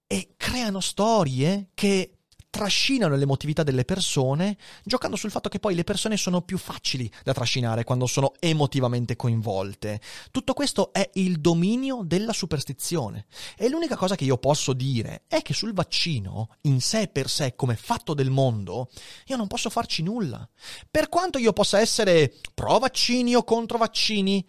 E 0.06 0.34
creano 0.38 0.80
storie 0.80 1.68
che 1.74 2.21
trascinano 2.52 3.16
l'emotività 3.16 3.62
delle 3.62 3.86
persone, 3.86 4.58
giocando 4.84 5.16
sul 5.16 5.30
fatto 5.30 5.48
che 5.48 5.58
poi 5.58 5.74
le 5.74 5.84
persone 5.84 6.18
sono 6.18 6.42
più 6.42 6.58
facili 6.58 7.10
da 7.24 7.32
trascinare 7.32 7.82
quando 7.82 8.06
sono 8.06 8.34
emotivamente 8.38 9.16
coinvolte. 9.16 10.02
Tutto 10.30 10.52
questo 10.52 10.92
è 10.92 11.08
il 11.14 11.40
dominio 11.40 12.02
della 12.04 12.34
superstizione. 12.34 13.24
E 13.56 13.70
l'unica 13.70 13.96
cosa 13.96 14.16
che 14.16 14.24
io 14.24 14.36
posso 14.36 14.74
dire 14.74 15.22
è 15.28 15.40
che 15.40 15.54
sul 15.54 15.72
vaccino, 15.72 16.50
in 16.62 16.82
sé 16.82 17.08
per 17.08 17.30
sé, 17.30 17.54
come 17.56 17.74
fatto 17.74 18.12
del 18.12 18.28
mondo, 18.28 18.90
io 19.28 19.36
non 19.36 19.46
posso 19.46 19.70
farci 19.70 20.02
nulla. 20.02 20.46
Per 20.90 21.08
quanto 21.08 21.38
io 21.38 21.54
possa 21.54 21.80
essere 21.80 22.34
pro 22.52 22.78
vaccini 22.78 23.34
o 23.34 23.44
contro 23.44 23.78
vaccini, 23.78 24.46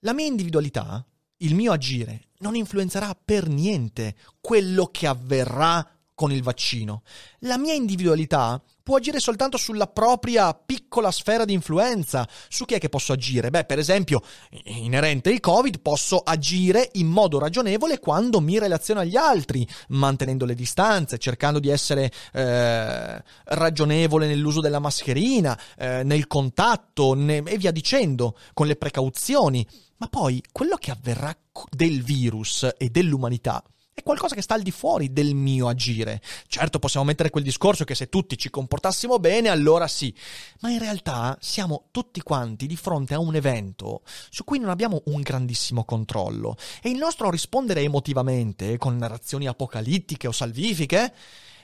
la 0.00 0.12
mia 0.12 0.26
individualità 0.26 1.02
il 1.38 1.54
mio 1.54 1.72
agire 1.72 2.24
non 2.40 2.54
influenzerà 2.54 3.16
per 3.22 3.48
niente 3.48 4.14
quello 4.42 4.88
che 4.88 5.06
avverrà 5.06 5.99
con 6.20 6.32
il 6.32 6.42
vaccino. 6.42 7.00
La 7.40 7.56
mia 7.56 7.72
individualità 7.72 8.62
può 8.82 8.96
agire 8.96 9.20
soltanto 9.20 9.56
sulla 9.56 9.86
propria 9.86 10.52
piccola 10.52 11.10
sfera 11.10 11.46
di 11.46 11.54
influenza. 11.54 12.28
Su 12.50 12.66
chi 12.66 12.74
è 12.74 12.78
che 12.78 12.90
posso 12.90 13.14
agire? 13.14 13.48
Beh, 13.48 13.64
per 13.64 13.78
esempio, 13.78 14.20
inerente 14.64 15.30
il 15.30 15.40
Covid, 15.40 15.80
posso 15.80 16.18
agire 16.18 16.90
in 16.96 17.06
modo 17.06 17.38
ragionevole 17.38 18.00
quando 18.00 18.42
mi 18.42 18.58
relaziono 18.58 19.00
agli 19.00 19.16
altri, 19.16 19.66
mantenendo 19.88 20.44
le 20.44 20.54
distanze, 20.54 21.16
cercando 21.16 21.58
di 21.58 21.70
essere 21.70 22.12
eh, 22.34 23.22
ragionevole 23.44 24.26
nell'uso 24.26 24.60
della 24.60 24.78
mascherina, 24.78 25.58
eh, 25.78 26.02
nel 26.02 26.26
contatto 26.26 27.14
ne- 27.14 27.42
e 27.46 27.56
via 27.56 27.70
dicendo, 27.70 28.36
con 28.52 28.66
le 28.66 28.76
precauzioni. 28.76 29.66
Ma 29.96 30.08
poi 30.08 30.42
quello 30.52 30.76
che 30.76 30.90
avverrà 30.90 31.34
del 31.70 32.02
virus 32.02 32.68
e 32.76 32.90
dell'umanità 32.90 33.64
è 34.00 34.02
qualcosa 34.02 34.34
che 34.34 34.42
sta 34.42 34.54
al 34.54 34.62
di 34.62 34.70
fuori 34.70 35.12
del 35.12 35.34
mio 35.34 35.68
agire. 35.68 36.20
Certo 36.48 36.78
possiamo 36.78 37.06
mettere 37.06 37.30
quel 37.30 37.44
discorso 37.44 37.84
che 37.84 37.94
se 37.94 38.08
tutti 38.08 38.36
ci 38.36 38.50
comportassimo 38.50 39.18
bene, 39.18 39.48
allora 39.48 39.86
sì, 39.86 40.12
ma 40.60 40.70
in 40.70 40.78
realtà 40.78 41.36
siamo 41.40 41.88
tutti 41.90 42.20
quanti 42.22 42.66
di 42.66 42.76
fronte 42.76 43.14
a 43.14 43.20
un 43.20 43.34
evento 43.34 44.02
su 44.30 44.44
cui 44.44 44.58
non 44.58 44.70
abbiamo 44.70 45.02
un 45.06 45.20
grandissimo 45.20 45.84
controllo 45.84 46.56
e 46.82 46.90
il 46.90 46.98
nostro 46.98 47.30
rispondere 47.30 47.82
emotivamente 47.82 48.78
con 48.78 48.96
narrazioni 48.96 49.46
apocalittiche 49.46 50.26
o 50.26 50.32
salvifiche 50.32 51.14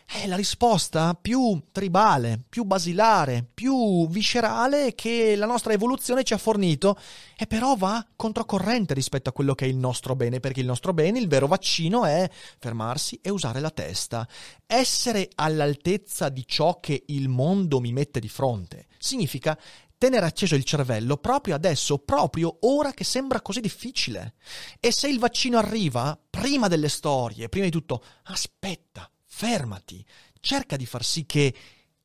è 0.07 0.27
la 0.29 0.37
risposta 0.37 1.19
più 1.21 1.65
tribale, 1.73 2.41
più 2.49 2.63
basilare, 2.63 3.45
più 3.53 4.09
viscerale 4.09 4.95
che 4.95 5.35
la 5.35 5.47
nostra 5.47 5.73
evoluzione 5.73 6.23
ci 6.23 6.33
ha 6.33 6.39
fornito 6.39 6.97
e 7.37 7.49
però 7.49 7.75
va 7.75 8.07
controcorrente 8.15 8.95
rispetto 8.95 9.29
a 9.29 9.33
quello 9.33 9.55
che 9.55 9.65
è 9.65 9.69
il 9.69 9.77
nostro 9.77 10.15
bene, 10.15 10.39
perché 10.39 10.61
il 10.61 10.67
nostro 10.67 10.95
bene, 10.95 11.19
il 11.19 11.27
vero 11.27 11.49
vaccino 11.49 12.05
è 12.05 12.31
fermarsi 12.59 13.19
e 13.21 13.31
usare 13.31 13.59
la 13.59 13.71
testa. 13.71 14.27
Essere 14.65 15.29
all'altezza 15.35 16.29
di 16.29 16.47
ciò 16.47 16.79
che 16.79 17.03
il 17.07 17.29
mondo 17.29 17.81
mi 17.81 17.93
mette 17.93 18.21
di 18.21 18.29
fronte 18.29 18.87
significa 18.99 19.59
tenere 19.99 20.27
acceso 20.27 20.55
il 20.55 20.65
cervello 20.65 21.17
proprio 21.17 21.55
adesso, 21.57 21.99
proprio 21.99 22.59
ora 22.61 22.93
che 22.93 23.05
sembra 23.05 23.41
così 23.41 23.61
difficile. 23.61 24.35
E 24.79 24.93
se 24.93 25.09
il 25.09 25.19
vaccino 25.19 25.59
arriva, 25.59 26.19
prima 26.31 26.69
delle 26.69 26.89
storie, 26.89 27.49
prima 27.49 27.65
di 27.65 27.73
tutto, 27.73 28.03
aspetta, 28.25 29.11
fermati, 29.37 30.03
cerca 30.41 30.77
di 30.77 30.87
far 30.87 31.05
sì 31.05 31.27
che 31.27 31.55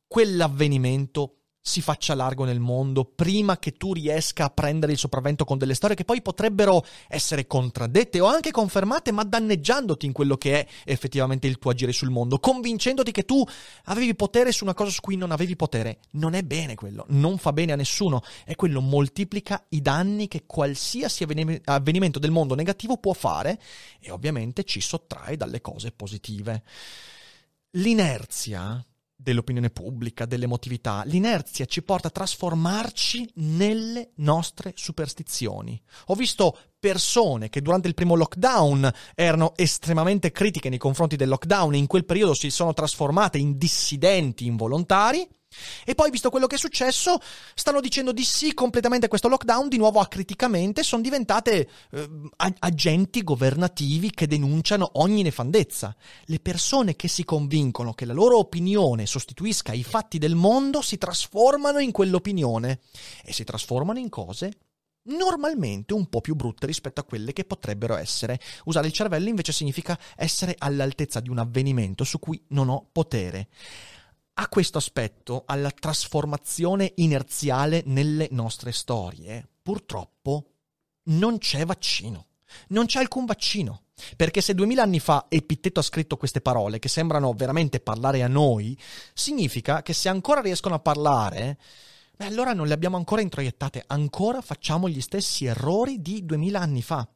quell'avvenimento 0.06 1.36
si 1.64 1.80
faccia 1.80 2.16
largo 2.16 2.44
nel 2.44 2.58
mondo 2.58 3.04
prima 3.04 3.56
che 3.58 3.74
tu 3.74 3.92
riesca 3.94 4.46
a 4.46 4.50
prendere 4.50 4.92
il 4.92 4.98
sopravvento 4.98 5.44
con 5.44 5.58
delle 5.58 5.74
storie 5.74 5.94
che 5.94 6.04
poi 6.04 6.20
potrebbero 6.20 6.84
essere 7.08 7.46
contraddette 7.46 8.18
o 8.18 8.26
anche 8.26 8.50
confermate, 8.50 9.12
ma 9.12 9.22
danneggiandoti 9.22 10.04
in 10.04 10.12
quello 10.12 10.36
che 10.36 10.60
è 10.60 10.66
effettivamente 10.84 11.46
il 11.46 11.58
tuo 11.58 11.70
agire 11.70 11.92
sul 11.92 12.10
mondo, 12.10 12.40
convincendoti 12.40 13.12
che 13.12 13.24
tu 13.24 13.42
avevi 13.84 14.16
potere 14.16 14.50
su 14.50 14.64
una 14.64 14.74
cosa 14.74 14.90
su 14.90 15.00
cui 15.00 15.16
non 15.16 15.30
avevi 15.30 15.54
potere. 15.54 16.00
Non 16.12 16.34
è 16.34 16.42
bene 16.42 16.74
quello, 16.74 17.06
non 17.10 17.38
fa 17.38 17.52
bene 17.52 17.72
a 17.72 17.76
nessuno. 17.76 18.22
E 18.44 18.56
quello 18.56 18.80
moltiplica 18.80 19.64
i 19.68 19.80
danni 19.80 20.26
che 20.26 20.42
qualsiasi 20.44 21.24
avvenimento 21.64 22.18
del 22.18 22.32
mondo 22.32 22.56
negativo 22.56 22.98
può 22.98 23.12
fare 23.12 23.60
e 24.00 24.10
ovviamente 24.10 24.64
ci 24.64 24.80
sottrae 24.80 25.36
dalle 25.36 25.60
cose 25.60 25.92
positive 25.92 26.64
l'inerzia 27.72 28.84
dell'opinione 29.14 29.70
pubblica, 29.70 30.26
dell'emotività, 30.26 31.02
l'inerzia 31.06 31.64
ci 31.64 31.82
porta 31.82 32.08
a 32.08 32.10
trasformarci 32.10 33.30
nelle 33.36 34.10
nostre 34.16 34.72
superstizioni. 34.74 35.80
Ho 36.06 36.14
visto 36.14 36.58
persone 36.78 37.48
che 37.48 37.62
durante 37.62 37.86
il 37.86 37.94
primo 37.94 38.16
lockdown 38.16 38.90
erano 39.14 39.52
estremamente 39.54 40.32
critiche 40.32 40.68
nei 40.68 40.78
confronti 40.78 41.14
del 41.14 41.28
lockdown 41.28 41.74
e 41.74 41.78
in 41.78 41.86
quel 41.86 42.04
periodo 42.04 42.34
si 42.34 42.50
sono 42.50 42.72
trasformate 42.72 43.38
in 43.38 43.56
dissidenti 43.56 44.46
involontari 44.46 45.26
e 45.84 45.94
poi, 45.94 46.10
visto 46.10 46.30
quello 46.30 46.46
che 46.46 46.56
è 46.56 46.58
successo, 46.58 47.18
stanno 47.54 47.80
dicendo 47.80 48.12
di 48.12 48.24
sì 48.24 48.54
completamente 48.54 49.06
a 49.06 49.08
questo 49.08 49.28
lockdown, 49.28 49.68
di 49.68 49.76
nuovo 49.76 50.00
acriticamente, 50.00 50.82
sono 50.82 51.02
diventate 51.02 51.68
eh, 51.90 52.08
agenti 52.58 53.22
governativi 53.22 54.10
che 54.10 54.26
denunciano 54.26 54.90
ogni 54.94 55.22
nefandezza. 55.22 55.94
Le 56.24 56.40
persone 56.40 56.96
che 56.96 57.08
si 57.08 57.24
convincono 57.24 57.92
che 57.94 58.04
la 58.04 58.12
loro 58.12 58.38
opinione 58.38 59.06
sostituisca 59.06 59.72
i 59.72 59.82
fatti 59.82 60.18
del 60.18 60.34
mondo 60.34 60.82
si 60.82 60.98
trasformano 60.98 61.78
in 61.78 61.92
quell'opinione 61.92 62.80
e 63.24 63.32
si 63.32 63.44
trasformano 63.44 63.98
in 63.98 64.08
cose 64.08 64.52
normalmente 65.04 65.94
un 65.94 66.06
po' 66.06 66.20
più 66.20 66.34
brutte 66.34 66.66
rispetto 66.66 67.00
a 67.00 67.04
quelle 67.04 67.32
che 67.32 67.44
potrebbero 67.44 67.96
essere. 67.96 68.38
Usare 68.64 68.86
il 68.86 68.92
cervello 68.92 69.28
invece 69.28 69.52
significa 69.52 69.98
essere 70.16 70.54
all'altezza 70.58 71.20
di 71.20 71.28
un 71.28 71.38
avvenimento 71.38 72.04
su 72.04 72.18
cui 72.18 72.40
non 72.48 72.68
ho 72.68 72.86
potere 72.92 73.48
a 74.34 74.48
questo 74.48 74.78
aspetto, 74.78 75.44
alla 75.46 75.70
trasformazione 75.70 76.92
inerziale 76.96 77.82
nelle 77.86 78.28
nostre 78.30 78.72
storie, 78.72 79.46
purtroppo 79.62 80.46
non 81.04 81.38
c'è 81.38 81.64
vaccino. 81.66 82.26
Non 82.68 82.86
c'è 82.86 82.98
alcun 83.00 83.24
vaccino. 83.24 83.82
Perché 84.16 84.40
se 84.40 84.54
duemila 84.54 84.82
anni 84.82 85.00
fa 85.00 85.26
Epitteto 85.28 85.80
ha 85.80 85.84
scritto 85.84 86.16
queste 86.16 86.40
parole, 86.40 86.78
che 86.78 86.88
sembrano 86.88 87.32
veramente 87.34 87.80
parlare 87.80 88.22
a 88.22 88.28
noi, 88.28 88.76
significa 89.14 89.82
che 89.82 89.92
se 89.92 90.08
ancora 90.08 90.40
riescono 90.40 90.74
a 90.74 90.80
parlare, 90.80 91.58
beh, 92.16 92.26
allora 92.26 92.52
non 92.52 92.66
le 92.66 92.74
abbiamo 92.74 92.96
ancora 92.96 93.20
introiettate, 93.20 93.84
ancora 93.86 94.40
facciamo 94.40 94.88
gli 94.88 95.00
stessi 95.00 95.44
errori 95.44 96.00
di 96.00 96.24
duemila 96.24 96.60
anni 96.60 96.82
fa. 96.82 97.06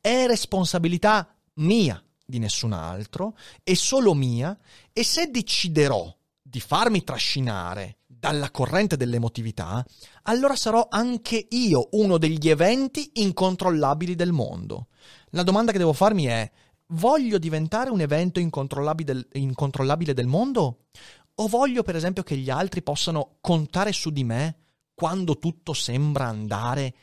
È 0.00 0.26
responsabilità 0.26 1.34
mia, 1.54 2.02
di 2.24 2.38
nessun 2.38 2.72
altro, 2.72 3.36
è 3.62 3.74
solo 3.74 4.14
mia, 4.14 4.56
e 4.92 5.02
se 5.02 5.30
deciderò 5.30 6.14
di 6.48 6.60
farmi 6.60 7.04
trascinare 7.04 7.98
dalla 8.06 8.50
corrente 8.50 8.96
dell'emotività, 8.96 9.84
allora 10.22 10.56
sarò 10.56 10.86
anche 10.88 11.46
io 11.50 11.88
uno 11.92 12.16
degli 12.16 12.48
eventi 12.48 13.10
incontrollabili 13.14 14.14
del 14.14 14.32
mondo. 14.32 14.88
La 15.30 15.42
domanda 15.42 15.72
che 15.72 15.78
devo 15.78 15.92
farmi 15.92 16.24
è, 16.24 16.50
voglio 16.86 17.38
diventare 17.38 17.90
un 17.90 18.00
evento 18.00 18.40
incontrollabile, 18.40 19.28
incontrollabile 19.32 20.14
del 20.14 20.26
mondo? 20.26 20.86
O 21.34 21.46
voglio 21.48 21.82
per 21.82 21.96
esempio 21.96 22.22
che 22.22 22.36
gli 22.36 22.50
altri 22.50 22.82
possano 22.82 23.36
contare 23.40 23.92
su 23.92 24.10
di 24.10 24.24
me 24.24 24.56
quando 24.94 25.38
tutto 25.38 25.74
sembra 25.74 26.26
andare 26.26 26.94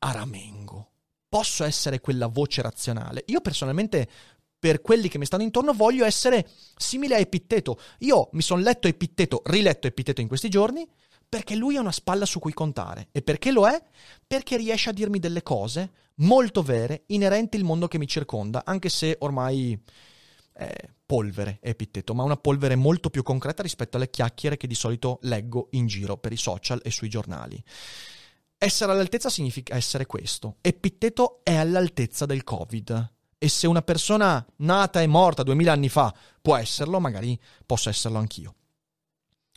a 0.00 0.10
ramengo? 0.10 0.88
Posso 1.28 1.62
essere 1.62 2.00
quella 2.00 2.26
voce 2.26 2.60
razionale? 2.60 3.22
Io 3.28 3.40
personalmente 3.40 4.08
per 4.60 4.82
quelli 4.82 5.08
che 5.08 5.16
mi 5.16 5.24
stanno 5.24 5.42
intorno, 5.42 5.72
voglio 5.72 6.04
essere 6.04 6.46
simile 6.76 7.14
a 7.14 7.18
Epitteto. 7.18 7.80
Io 8.00 8.28
mi 8.32 8.42
sono 8.42 8.60
letto 8.60 8.86
Epitteto, 8.86 9.40
riletto 9.46 9.86
Epitteto 9.86 10.20
in 10.20 10.28
questi 10.28 10.50
giorni, 10.50 10.86
perché 11.26 11.56
lui 11.56 11.76
ha 11.76 11.80
una 11.80 11.92
spalla 11.92 12.26
su 12.26 12.38
cui 12.40 12.52
contare. 12.52 13.08
E 13.10 13.22
perché 13.22 13.52
lo 13.52 13.66
è? 13.66 13.82
Perché 14.26 14.58
riesce 14.58 14.90
a 14.90 14.92
dirmi 14.92 15.18
delle 15.18 15.42
cose 15.42 15.92
molto 16.16 16.62
vere, 16.62 17.04
inerenti 17.06 17.56
al 17.56 17.62
mondo 17.62 17.88
che 17.88 17.98
mi 17.98 18.06
circonda, 18.06 18.62
anche 18.66 18.90
se 18.90 19.16
ormai 19.20 19.82
è 20.52 20.70
polvere 21.06 21.58
Epitteto, 21.62 22.14
ma 22.14 22.22
una 22.22 22.36
polvere 22.36 22.76
molto 22.76 23.08
più 23.08 23.22
concreta 23.22 23.62
rispetto 23.62 23.96
alle 23.96 24.10
chiacchiere 24.10 24.58
che 24.58 24.66
di 24.66 24.74
solito 24.74 25.18
leggo 25.22 25.68
in 25.70 25.86
giro 25.86 26.18
per 26.18 26.32
i 26.32 26.36
social 26.36 26.82
e 26.84 26.90
sui 26.90 27.08
giornali. 27.08 27.60
Essere 28.58 28.92
all'altezza 28.92 29.30
significa 29.30 29.74
essere 29.74 30.04
questo. 30.04 30.56
Epitteto 30.60 31.40
è 31.44 31.54
all'altezza 31.54 32.26
del 32.26 32.44
Covid 32.44 33.18
e 33.42 33.48
se 33.48 33.66
una 33.66 33.80
persona 33.80 34.44
nata 34.56 35.00
e 35.00 35.06
morta 35.06 35.42
duemila 35.42 35.72
anni 35.72 35.88
fa 35.88 36.14
può 36.42 36.56
esserlo, 36.56 37.00
magari 37.00 37.40
posso 37.64 37.88
esserlo 37.88 38.18
anch'io. 38.18 38.54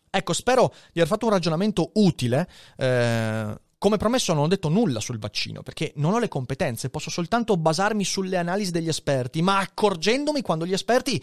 Ecco, 0.09 0.31
spero 0.31 0.73
di 0.93 1.01
aver 1.01 1.07
fatto 1.07 1.25
un 1.25 1.31
ragionamento 1.31 1.91
utile. 1.95 2.47
Eh, 2.77 3.59
come 3.77 3.97
promesso 3.97 4.31
non 4.33 4.43
ho 4.43 4.47
detto 4.47 4.69
nulla 4.69 5.01
sul 5.01 5.19
vaccino, 5.19 5.63
perché 5.63 5.91
non 5.97 6.13
ho 6.13 6.19
le 6.19 6.29
competenze, 6.29 6.89
posso 6.89 7.09
soltanto 7.09 7.57
basarmi 7.57 8.05
sulle 8.05 8.37
analisi 8.37 8.71
degli 8.71 8.87
esperti, 8.87 9.41
ma 9.41 9.57
accorgendomi 9.57 10.41
quando 10.41 10.65
gli 10.65 10.71
esperti 10.71 11.21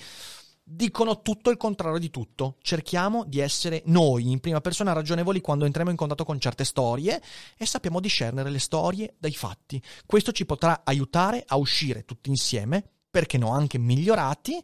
dicono 0.73 1.21
tutto 1.21 1.51
il 1.51 1.57
contrario 1.57 1.99
di 1.99 2.11
tutto. 2.11 2.57
Cerchiamo 2.63 3.25
di 3.25 3.41
essere 3.41 3.83
noi 3.87 4.31
in 4.31 4.39
prima 4.39 4.61
persona 4.61 4.93
ragionevoli 4.93 5.41
quando 5.41 5.65
entriamo 5.65 5.91
in 5.91 5.97
contatto 5.97 6.25
con 6.25 6.39
certe 6.39 6.65
storie 6.65 7.21
e 7.57 7.67
sappiamo 7.67 7.99
discernere 7.99 8.51
le 8.51 8.61
storie 8.61 9.15
dai 9.19 9.33
fatti. 9.33 9.83
Questo 10.07 10.31
ci 10.31 10.47
potrà 10.47 10.83
aiutare 10.85 11.43
a 11.47 11.57
uscire 11.57 12.05
tutti 12.05 12.31
insieme 12.31 12.85
perché 13.11 13.39
no, 13.39 13.51
anche 13.51 13.77
migliorati 13.79 14.63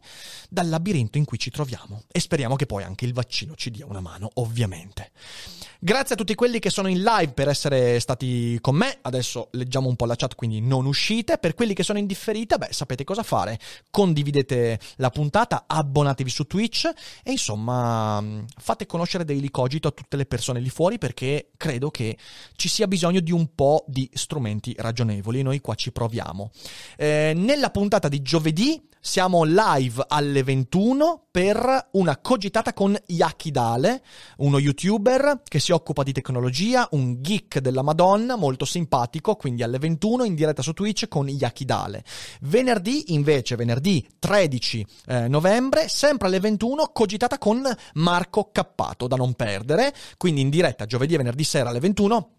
dal 0.49 0.69
labirinto 0.69 1.17
in 1.17 1.25
cui 1.25 1.37
ci 1.37 1.51
troviamo. 1.51 2.03
E 2.11 2.19
speriamo 2.19 2.55
che 2.55 2.65
poi 2.65 2.83
anche 2.83 3.05
il 3.05 3.13
vaccino 3.13 3.55
ci 3.55 3.69
dia 3.69 3.85
una 3.85 3.99
mano, 3.99 4.29
ovviamente. 4.35 5.11
Grazie 5.79 6.15
a 6.15 6.17
tutti 6.17 6.33
quelli 6.33 6.57
che 6.57 6.71
sono 6.71 6.87
in 6.87 7.03
live 7.03 7.33
per 7.33 7.49
essere 7.49 7.99
stati 7.99 8.57
con 8.61 8.75
me. 8.75 8.97
Adesso 9.01 9.49
leggiamo 9.51 9.89
un 9.89 9.95
po' 9.95 10.05
la 10.05 10.15
chat, 10.15 10.33
quindi 10.33 10.61
non 10.61 10.85
uscite. 10.85 11.37
Per 11.37 11.53
quelli 11.53 11.73
che 11.73 11.83
sono 11.83 11.99
in 11.99 12.07
differita, 12.07 12.57
beh, 12.57 12.69
sapete 12.71 13.03
cosa 13.03 13.21
fare. 13.21 13.59
Condividete 13.91 14.79
la 14.95 15.09
puntata, 15.09 15.65
abbonatevi 15.67 16.29
su 16.29 16.45
Twitch 16.45 16.89
e 17.23 17.31
insomma 17.31 18.23
fate 18.57 18.85
conoscere 18.85 19.23
Daily 19.23 19.51
Cogito 19.51 19.89
a 19.89 19.91
tutte 19.91 20.17
le 20.17 20.25
persone 20.25 20.59
lì 20.59 20.69
fuori 20.69 20.97
perché 20.97 21.51
credo 21.57 21.91
che 21.91 22.17
ci 22.55 22.69
sia 22.69 22.87
bisogno 22.87 23.19
di 23.19 23.31
un 23.31 23.53
po' 23.53 23.83
di 23.87 24.09
strumenti 24.13 24.73
ragionevoli. 24.77 25.43
Noi 25.43 25.61
qua 25.61 25.75
ci 25.75 25.91
proviamo. 25.91 26.49
Eh, 26.95 27.33
nella 27.35 27.69
puntata 27.69 28.07
di 28.07 28.21
giovedì 28.21 28.36
siamo 29.07 29.43
live 29.45 30.03
alle 30.07 30.43
21 30.43 31.27
per 31.31 31.89
una 31.91 32.17
cogitata 32.17 32.73
con 32.73 32.93
Yakidale, 33.05 34.03
uno 34.37 34.59
youtuber 34.59 35.41
che 35.47 35.59
si 35.59 35.71
occupa 35.71 36.03
di 36.03 36.11
tecnologia, 36.11 36.87
un 36.91 37.21
geek 37.21 37.59
della 37.59 37.83
Madonna, 37.83 38.35
molto 38.35 38.65
simpatico, 38.65 39.35
quindi 39.35 39.63
alle 39.63 39.79
21 39.79 40.25
in 40.25 40.35
diretta 40.35 40.61
su 40.61 40.73
Twitch 40.73 41.07
con 41.07 41.29
Yakidale. 41.29 42.03
Venerdì 42.41 43.13
invece, 43.13 43.55
venerdì 43.55 44.05
13 44.19 44.87
eh, 45.05 45.27
novembre, 45.29 45.87
sempre 45.87 46.27
alle 46.27 46.41
21, 46.41 46.89
cogitata 46.91 47.37
con 47.37 47.63
Marco 47.93 48.49
Cappato, 48.51 49.07
da 49.07 49.15
non 49.15 49.35
perdere, 49.35 49.93
quindi 50.17 50.41
in 50.41 50.49
diretta 50.49 50.85
giovedì 50.85 51.13
e 51.13 51.17
venerdì 51.17 51.45
sera 51.45 51.69
alle 51.69 51.79
21 51.79 52.36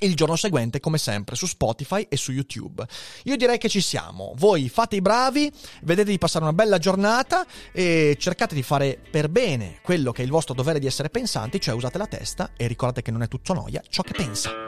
il 0.00 0.14
giorno 0.14 0.36
seguente, 0.36 0.80
come 0.80 0.98
sempre, 0.98 1.36
su 1.36 1.46
Spotify 1.46 2.06
e 2.08 2.16
su 2.16 2.32
YouTube. 2.32 2.86
Io 3.24 3.36
direi 3.36 3.58
che 3.58 3.68
ci 3.68 3.80
siamo. 3.80 4.32
Voi 4.36 4.68
fate 4.68 4.96
i 4.96 5.00
bravi, 5.00 5.50
vedete 5.82 6.10
di 6.10 6.18
passare 6.18 6.44
una 6.44 6.52
bella 6.52 6.78
giornata 6.78 7.46
e 7.72 8.16
cercate 8.18 8.54
di 8.54 8.62
fare 8.62 8.98
per 9.10 9.28
bene 9.28 9.78
quello 9.82 10.12
che 10.12 10.22
è 10.22 10.24
il 10.24 10.30
vostro 10.30 10.54
dovere 10.54 10.78
di 10.78 10.86
essere 10.86 11.10
pensanti, 11.10 11.60
cioè 11.60 11.74
usate 11.74 11.98
la 11.98 12.06
testa 12.06 12.50
e 12.56 12.66
ricordate 12.66 13.02
che 13.02 13.10
non 13.10 13.22
è 13.22 13.28
tutto 13.28 13.52
noia 13.52 13.82
ciò 13.88 14.02
che 14.02 14.12
pensa. 14.12 14.67